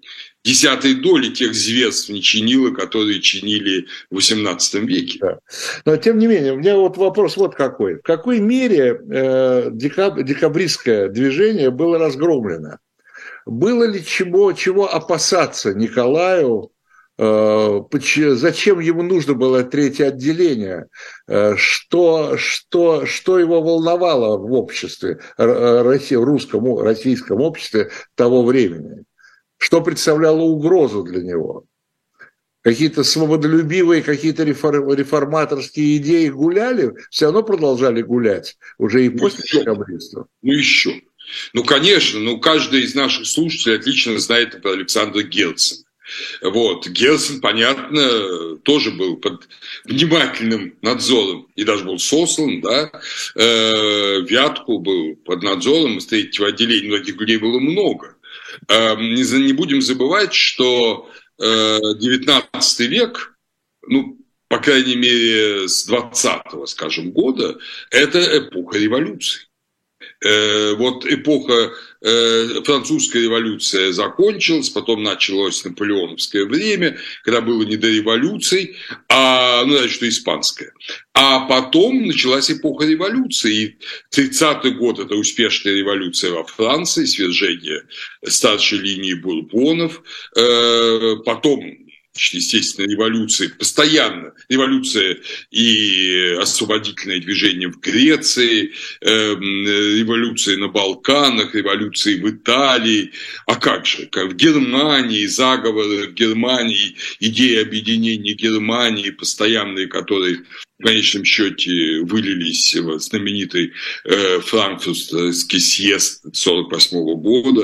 [0.43, 5.19] десятой доли тех зверств не чинило, которые чинили в XVIII веке.
[5.21, 5.39] Да.
[5.85, 7.95] Но тем не менее, у меня вот вопрос вот какой.
[7.95, 12.77] В какой мере э, декаб, декабристское движение было разгромлено?
[13.45, 16.71] Было ли чего, чего опасаться Николаю?
[17.17, 17.81] Э,
[18.35, 20.87] зачем ему нужно было третье отделение?
[21.27, 29.05] Э, что, что, что его волновало в обществе, в русском, российском обществе того времени?
[29.63, 31.63] Что представляло угрозу для него.
[32.63, 40.27] Какие-то свободолюбивые, какие-то реформаторские идеи гуляли, все равно продолжали гулять уже и ну, после декабристов.
[40.41, 41.01] Ну еще.
[41.53, 45.85] Ну, конечно, ну, каждый из наших слушателей отлично знает про Александра Герцена.
[46.41, 46.85] Вот.
[46.89, 49.47] Герцен, понятно, тоже был под
[49.85, 52.91] внимательным надзором и даже был сослан, да.
[53.35, 58.17] Э, Вятку был под надзором, из третьего отделения, но таких людей было много.
[58.67, 63.37] Эм, не будем забывать, что 19 э, век,
[63.87, 67.57] ну, по крайней мере, с 20-го, скажем, года,
[67.89, 69.47] это эпоха революции.
[70.23, 77.89] Э, вот эпоха э, французская революция закончилась, потом началось наполеоновское время, когда было не до
[77.89, 78.77] революций,
[79.09, 80.71] а, ну, значит, что испанская.
[81.13, 83.77] А потом началась эпоха революции.
[84.11, 87.83] И 30-й год– это успешная революция во Франции, свержение
[88.25, 90.01] старшей линии бурбонов.
[90.35, 91.82] Э, потом
[92.15, 95.19] естественно, революции, постоянно революция
[95.51, 103.11] и освободительное движение в Греции, э, революции на Балканах, революции в Италии,
[103.47, 110.43] а как же, как в Германии, заговоры в Германии, идеи объединения Германии, постоянные, которые
[110.79, 117.61] в конечном счете вылились в знаменитый э, франкфуртский съезд 1948 года,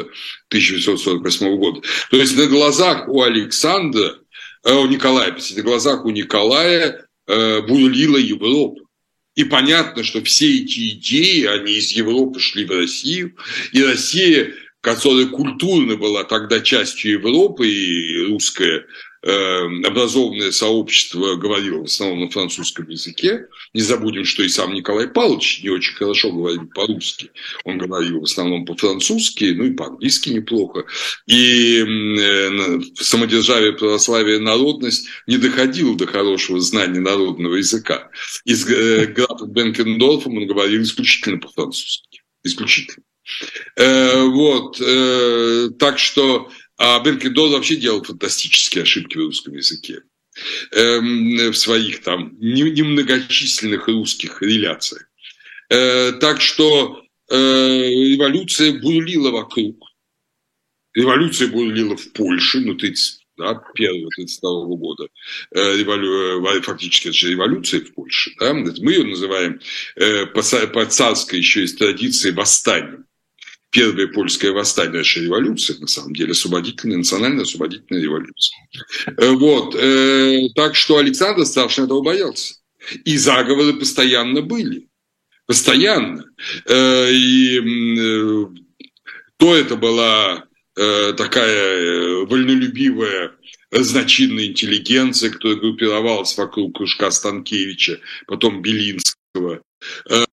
[0.48, 1.82] 1948 года.
[2.10, 4.16] То есть на глазах у Александра,
[4.66, 8.82] у Николая, на глазах у Николая э, бурлила Европа.
[9.36, 13.38] И понятно, что все эти идеи, они из Европы шли в Россию,
[13.72, 18.86] и Россия, которая культурно была тогда частью Европы, и русская
[19.22, 23.48] образованное сообщество говорило в основном на французском языке.
[23.74, 27.32] Не забудем, что и сам Николай Павлович не очень хорошо говорил по-русски.
[27.66, 30.86] Он говорил в основном по-французски, ну и по-английски неплохо.
[31.28, 38.10] И э, самодержавие, православие, народность не доходило до хорошего знания народного языка.
[38.46, 42.22] И с э, графом Бенкендорфом он говорил исключительно по-французски.
[42.44, 43.04] Исключительно.
[43.76, 44.82] Э, вот.
[45.78, 46.50] Так что
[46.80, 50.02] а Бенкендорф вообще делал фантастические ошибки в русском языке
[50.72, 55.10] эм, в своих там немногочисленных русских реляциях.
[55.70, 59.76] Э, так что э, революция бурлила вокруг.
[60.94, 65.08] Революция бурлила в Польше, ну, 30, да, первого 32 года,
[65.54, 66.62] э, револю...
[66.62, 68.32] фактически это же революция в Польше.
[68.40, 68.54] Да?
[68.54, 69.60] Мы ее называем
[70.34, 73.09] по царской еще из традиции восстанием
[73.72, 78.58] первое польское восстание, наша революция, на самом деле, освободительная, национальная освободительная революция.
[79.18, 79.76] Э, вот.
[79.76, 82.56] Э, так что Александр страшно этого боялся.
[83.06, 84.88] И заговоры постоянно были.
[85.46, 86.26] Постоянно.
[86.66, 87.62] Э, и
[89.38, 90.46] то это была
[90.76, 93.34] такая вольнолюбивая
[93.72, 99.62] значительная интеллигенция, которая группировалась вокруг кружка Станкевича, потом Белинского,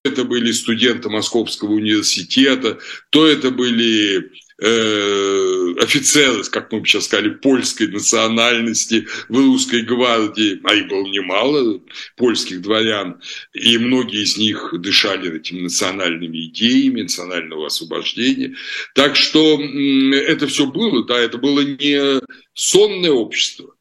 [0.04, 2.78] это были студенты Московского университета,
[3.10, 4.30] то это были
[4.60, 11.06] э, офицеры, как мы бы сейчас сказали, польской национальности в русской гвардии, а их было
[11.06, 11.80] немало,
[12.16, 13.20] польских дворян,
[13.52, 18.54] и многие из них дышали этими национальными идеями, национального освобождения.
[18.94, 22.20] Так что это все было, да, это было не
[22.54, 23.75] сонное общество,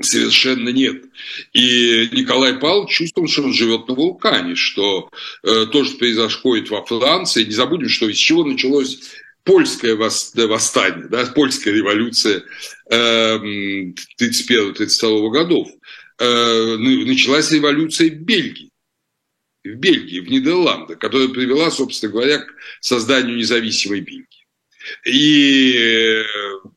[0.00, 1.04] Совершенно нет.
[1.52, 5.10] И Николай Павлович чувствовал, что он живет на вулкане, что
[5.42, 8.98] э, то, что произошло во Франции, не забудем, что из чего началось
[9.44, 12.42] польское восстание, да, польская революция
[12.90, 13.36] э,
[14.18, 15.68] 31-32 годов.
[16.18, 18.70] Э, началась революция в Бельгии,
[19.64, 24.39] в Бельгии, в Нидерландах, которая привела, собственно говоря, к созданию независимой Бельгии.
[25.04, 26.22] И...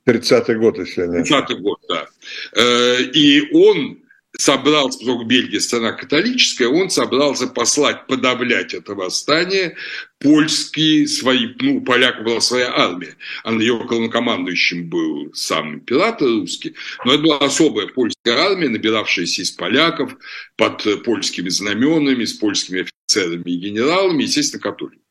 [0.08, 2.08] 30-й год, если не 30-й год, да.
[2.56, 4.04] Э, и он
[4.38, 9.76] собрался, поскольку Бельгия страна католическая, он собрался послать, подавлять это восстание
[10.20, 16.28] польские свои, ну, у поляков была своя армия, а на ее главнокомандующим был сам император
[16.28, 20.16] русский, но это была особая польская армия, набиравшаяся из поляков
[20.56, 25.03] под польскими знаменами, с польскими офицерами и генералами, естественно, католиками.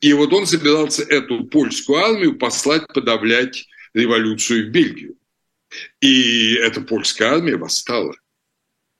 [0.00, 5.16] И вот он собирался эту польскую армию послать подавлять революцию в Бельгию.
[6.00, 8.14] И эта польская армия восстала.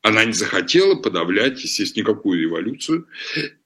[0.02, 3.06] Она не захотела подавлять, естественно, никакую революцию.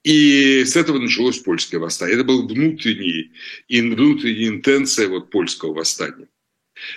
[0.04, 2.16] И с этого началось польское восстание.
[2.16, 3.32] Это был внутренний,
[3.68, 6.28] внутренняя интенция вот польского восстания.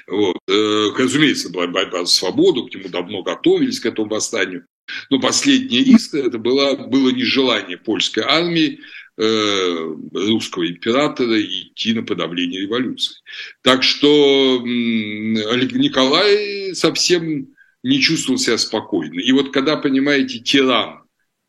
[0.07, 0.37] Вот.
[0.49, 4.65] Э, разумеется, была борьба за свободу, к нему давно готовились, к этому восстанию.
[5.09, 8.81] Но последняя искра это было, было нежелание польской армии
[9.21, 13.17] Э, русского императора идти на подавление революции.
[13.61, 17.49] Так что Николай совсем
[17.83, 19.19] не чувствовал себя спокойно.
[19.19, 21.01] И вот когда, понимаете, тиран,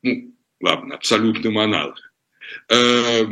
[0.03, 2.13] ну, ладно, абсолютный монарх,
[2.71, 3.25] э,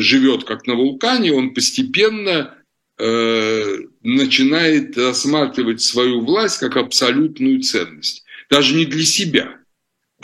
[0.00, 2.54] живет как на вулкане, он постепенно
[2.98, 8.26] э, начинает рассматривать свою власть как абсолютную ценность.
[8.50, 9.58] Даже не для себя,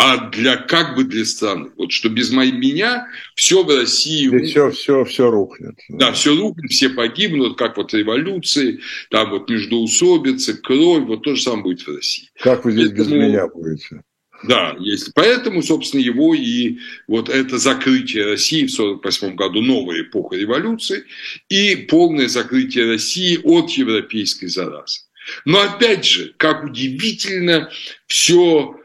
[0.05, 1.71] а для как бы для страны.
[1.77, 4.27] Вот что без меня все в России...
[4.27, 5.79] И все, все, все рухнет.
[5.89, 8.81] Да, все рухнет, все погибнут, как вот революции,
[9.11, 12.29] там вот междоусобицы, кровь, вот то же самое будет в России.
[12.41, 13.11] Как вы здесь Поэтому...
[13.11, 14.03] без меня будете?
[14.43, 15.15] Да, есть.
[15.15, 21.05] Поэтому, собственно, его и вот это закрытие России в 1948 году, новая эпоха революции
[21.49, 25.03] и полное закрытие России от европейской заразы.
[25.45, 27.71] Но опять же, как удивительно
[28.09, 28.82] все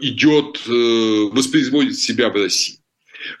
[0.00, 2.78] идет, э, воспроизводит себя в России.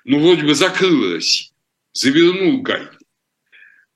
[0.04, 1.52] Ну, вроде бы закрыл Россию,
[1.92, 2.98] завернул гайки.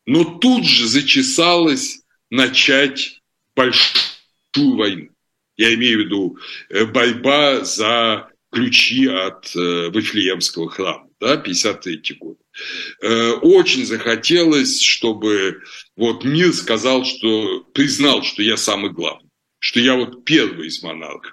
[0.06, 3.20] Но тут же зачесалось начать
[3.54, 5.08] большую войну.
[5.56, 6.38] Я имею в виду
[6.70, 12.38] э, борьба за ключи от Вифлеемского храма, да, 53 год.
[13.40, 15.62] Очень захотелось, чтобы
[15.96, 21.32] вот мир сказал, что признал, что я самый главный, что я вот первый из монархов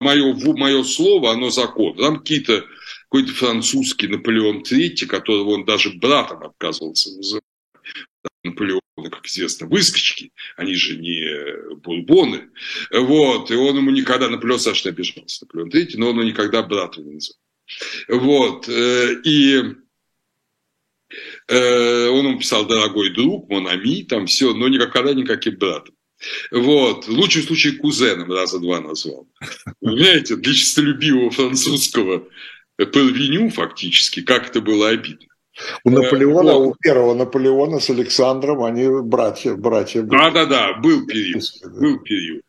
[0.00, 1.96] мое, мое слово, оно закон.
[1.96, 2.64] Там какие-то
[3.12, 7.44] какой-то французский Наполеон III, которого он даже братом отказывался называть.
[8.42, 8.80] Наполеона,
[9.10, 12.48] как известно, выскочки, они же не бурбоны.
[12.90, 17.00] Вот, и он ему никогда, Наполеон Саша обижался, Наполеон III, но он ему никогда брата
[17.02, 17.38] не называл.
[18.08, 19.62] Вот, э, и
[21.48, 25.94] э, он ему писал «дорогой друг», «монами», там все, но никогда никаким братом.
[26.50, 27.06] Вот.
[27.06, 29.28] В лучшем случае кузеном раза два назвал.
[29.80, 32.24] Понимаете, для честолюбивого французского
[32.76, 35.26] Пелвиню фактически, как это было обидно.
[35.84, 36.68] У Наполеона, вот.
[36.68, 40.18] у первого Наполеона с Александром, они братья, братья были.
[40.18, 41.42] Да-да-да, был период,
[41.78, 42.44] был период.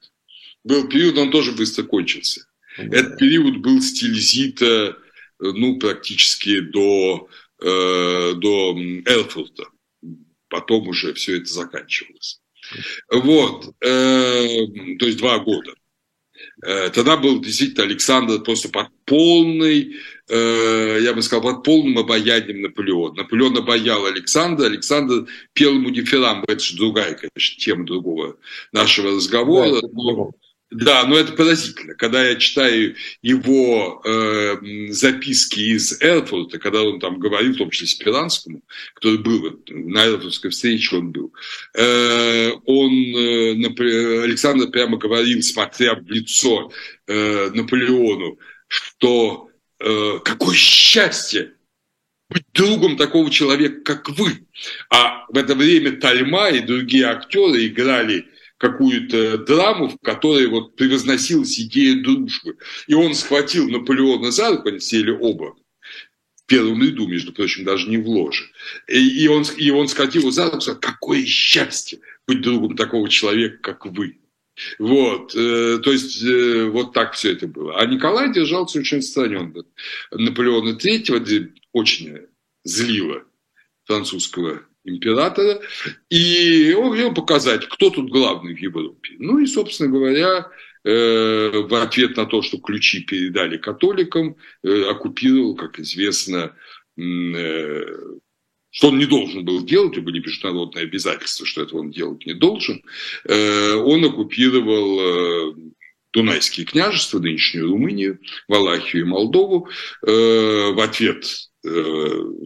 [0.64, 2.46] Был период, он тоже быстро кончился.
[2.78, 2.98] Да.
[2.98, 4.96] Этот период был стилизита,
[5.40, 7.28] ну, практически до,
[7.62, 9.66] э, до Эрфурта.
[10.48, 12.40] Потом уже все это заканчивалось.
[13.12, 14.66] Вот, э,
[15.00, 15.74] то есть два года.
[16.66, 19.96] Э, тогда был действительно Александр просто под полной,
[20.30, 23.24] э, я бы сказал, под полным обаянием Наполеона.
[23.24, 26.46] Наполеон обаял Александра, Александр пел ему дифирамбы.
[26.48, 28.38] Это же другая, конечно, тема другого
[28.72, 29.82] нашего разговора.
[29.82, 30.32] Да, но,
[30.74, 31.94] да, но это поразительно.
[31.96, 37.88] Когда я читаю его э, записки из Эрфурта, когда он там говорил, в том числе
[37.88, 38.62] Спиранскому,
[38.96, 41.34] который был на Эрфуртской встрече, он был,
[41.76, 46.72] э, он, э, например, Александр прямо говорил, смотря в лицо
[47.08, 49.50] э, Наполеону, что
[49.80, 51.54] э, какое счастье
[52.30, 54.48] быть другом такого человека, как вы.
[54.90, 58.28] А в это время Тальма и другие актеры играли
[58.64, 62.58] какую-то драму, в которой вот превозносилась идея дружбы.
[62.88, 65.54] И он схватил Наполеона за руку, они сели оба,
[66.36, 68.46] в первом ряду, между прочим, даже не в ложе.
[68.88, 73.10] И, и, он, и он схватил его за руку сказал, какое счастье быть другом такого
[73.10, 74.20] человека, как вы.
[74.80, 77.78] Вот, э, то есть э, вот так все это было.
[77.78, 79.66] А Николай держался очень отстраненно.
[80.12, 82.18] Наполеона III очень
[82.64, 83.24] злило
[83.84, 85.62] французского императора,
[86.10, 89.16] и он хотел показать, кто тут главный в Европе.
[89.20, 90.50] Ну и, собственно говоря,
[90.84, 96.56] э, в ответ на то, что ключи передали католикам, э, оккупировал, как известно,
[96.98, 97.86] э,
[98.72, 102.82] что он не должен был делать, были международные обязательства, что этого он делать не должен,
[103.26, 105.56] он оккупировал
[106.12, 109.70] Дунайские княжества, нынешнюю Румынию, Валахию и Молдову.
[110.02, 111.26] В ответ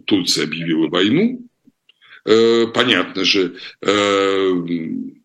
[0.06, 1.47] Турция объявила войну
[2.28, 4.52] Э, понятно же, э,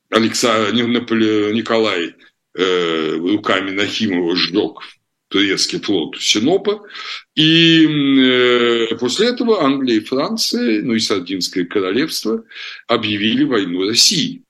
[0.10, 2.16] Александр, Николай
[2.54, 4.80] э, руками Нахимова сжег
[5.28, 6.88] турецкий флот Синопа.
[7.36, 12.46] И после этого Англия и Франция, ну и Сардинское королевство
[12.88, 14.44] объявили войну России.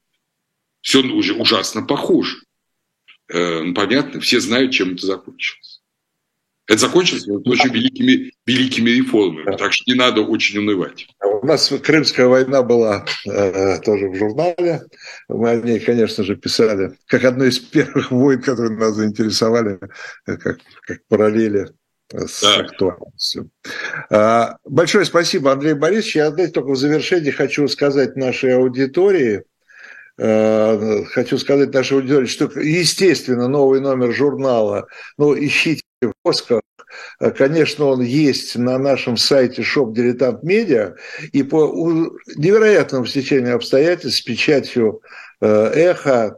[0.81, 2.37] Все уже ужасно похоже.
[3.29, 5.72] Ну, понятно, все знают, чем это закончилось.
[6.67, 9.57] Это закончилось очень великими, великими реформами, да.
[9.57, 11.07] так что не надо очень унывать.
[11.21, 14.83] У нас Крымская война была э, тоже в журнале.
[15.27, 19.77] Мы о ней, конечно же, писали как одну из первых войн, которые нас заинтересовали,
[20.25, 21.67] э, как, как параллели
[22.13, 22.61] с да.
[22.61, 23.49] актуальностью.
[24.09, 26.15] А, большое спасибо, Андрей Борисович.
[26.15, 29.43] Я опять только в завершении хочу сказать нашей аудитории,
[30.17, 34.87] э, хочу сказать нашей аудитории, что, естественно, новый номер журнала,
[35.17, 36.61] ну, ищите в поисках.
[37.37, 40.95] Конечно, он есть на нашем сайте Shop Dilettant Media,
[41.31, 41.67] и по
[42.35, 45.01] невероятному стечению обстоятельств с печатью
[45.41, 46.37] э, «Эхо»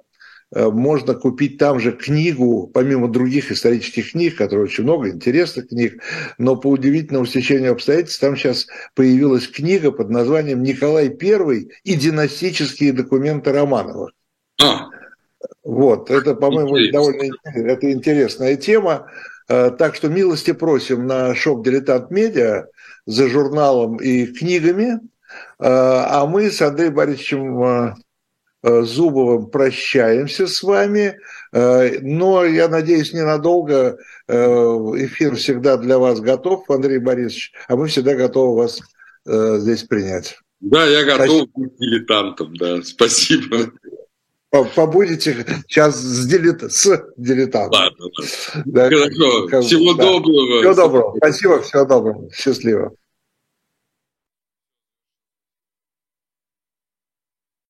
[0.53, 6.01] э, можно купить там же книгу, помимо других исторических книг, которые очень много интересных книг,
[6.37, 12.93] но по удивительному стечению обстоятельств там сейчас появилась книга под названием «Николай I и династические
[12.93, 14.11] документы Романовых».
[14.61, 14.87] А.
[15.63, 19.11] Вот, это, по-моему, довольно это интересная тема.
[19.47, 22.67] Э, так что милости просим на шоп «Дилетант Медиа»
[23.05, 24.93] за журналом и книгами.
[24.93, 24.99] Э,
[25.59, 27.93] а мы с Андреем Борисовичем э,
[28.63, 31.19] Зубовым прощаемся с вами.
[31.51, 38.55] Но, я надеюсь, ненадолго эфир всегда для вас готов, Андрей Борисович, а мы всегда готовы
[38.55, 38.81] вас
[39.23, 40.39] здесь принять.
[40.61, 41.49] Да, я готов Спасибо.
[41.53, 42.81] быть дилетантом, да.
[42.81, 43.71] Спасибо
[44.63, 46.71] побудете сейчас с, дилет...
[46.71, 47.81] с дилетантом.
[47.81, 48.05] Ладно,
[48.65, 48.89] да.
[48.89, 49.67] Хорошо.
[49.67, 50.03] Всего да.
[50.03, 50.59] доброго.
[50.59, 51.17] Всего доброго.
[51.17, 52.29] Спасибо, всего доброго.
[52.33, 52.91] Счастливо.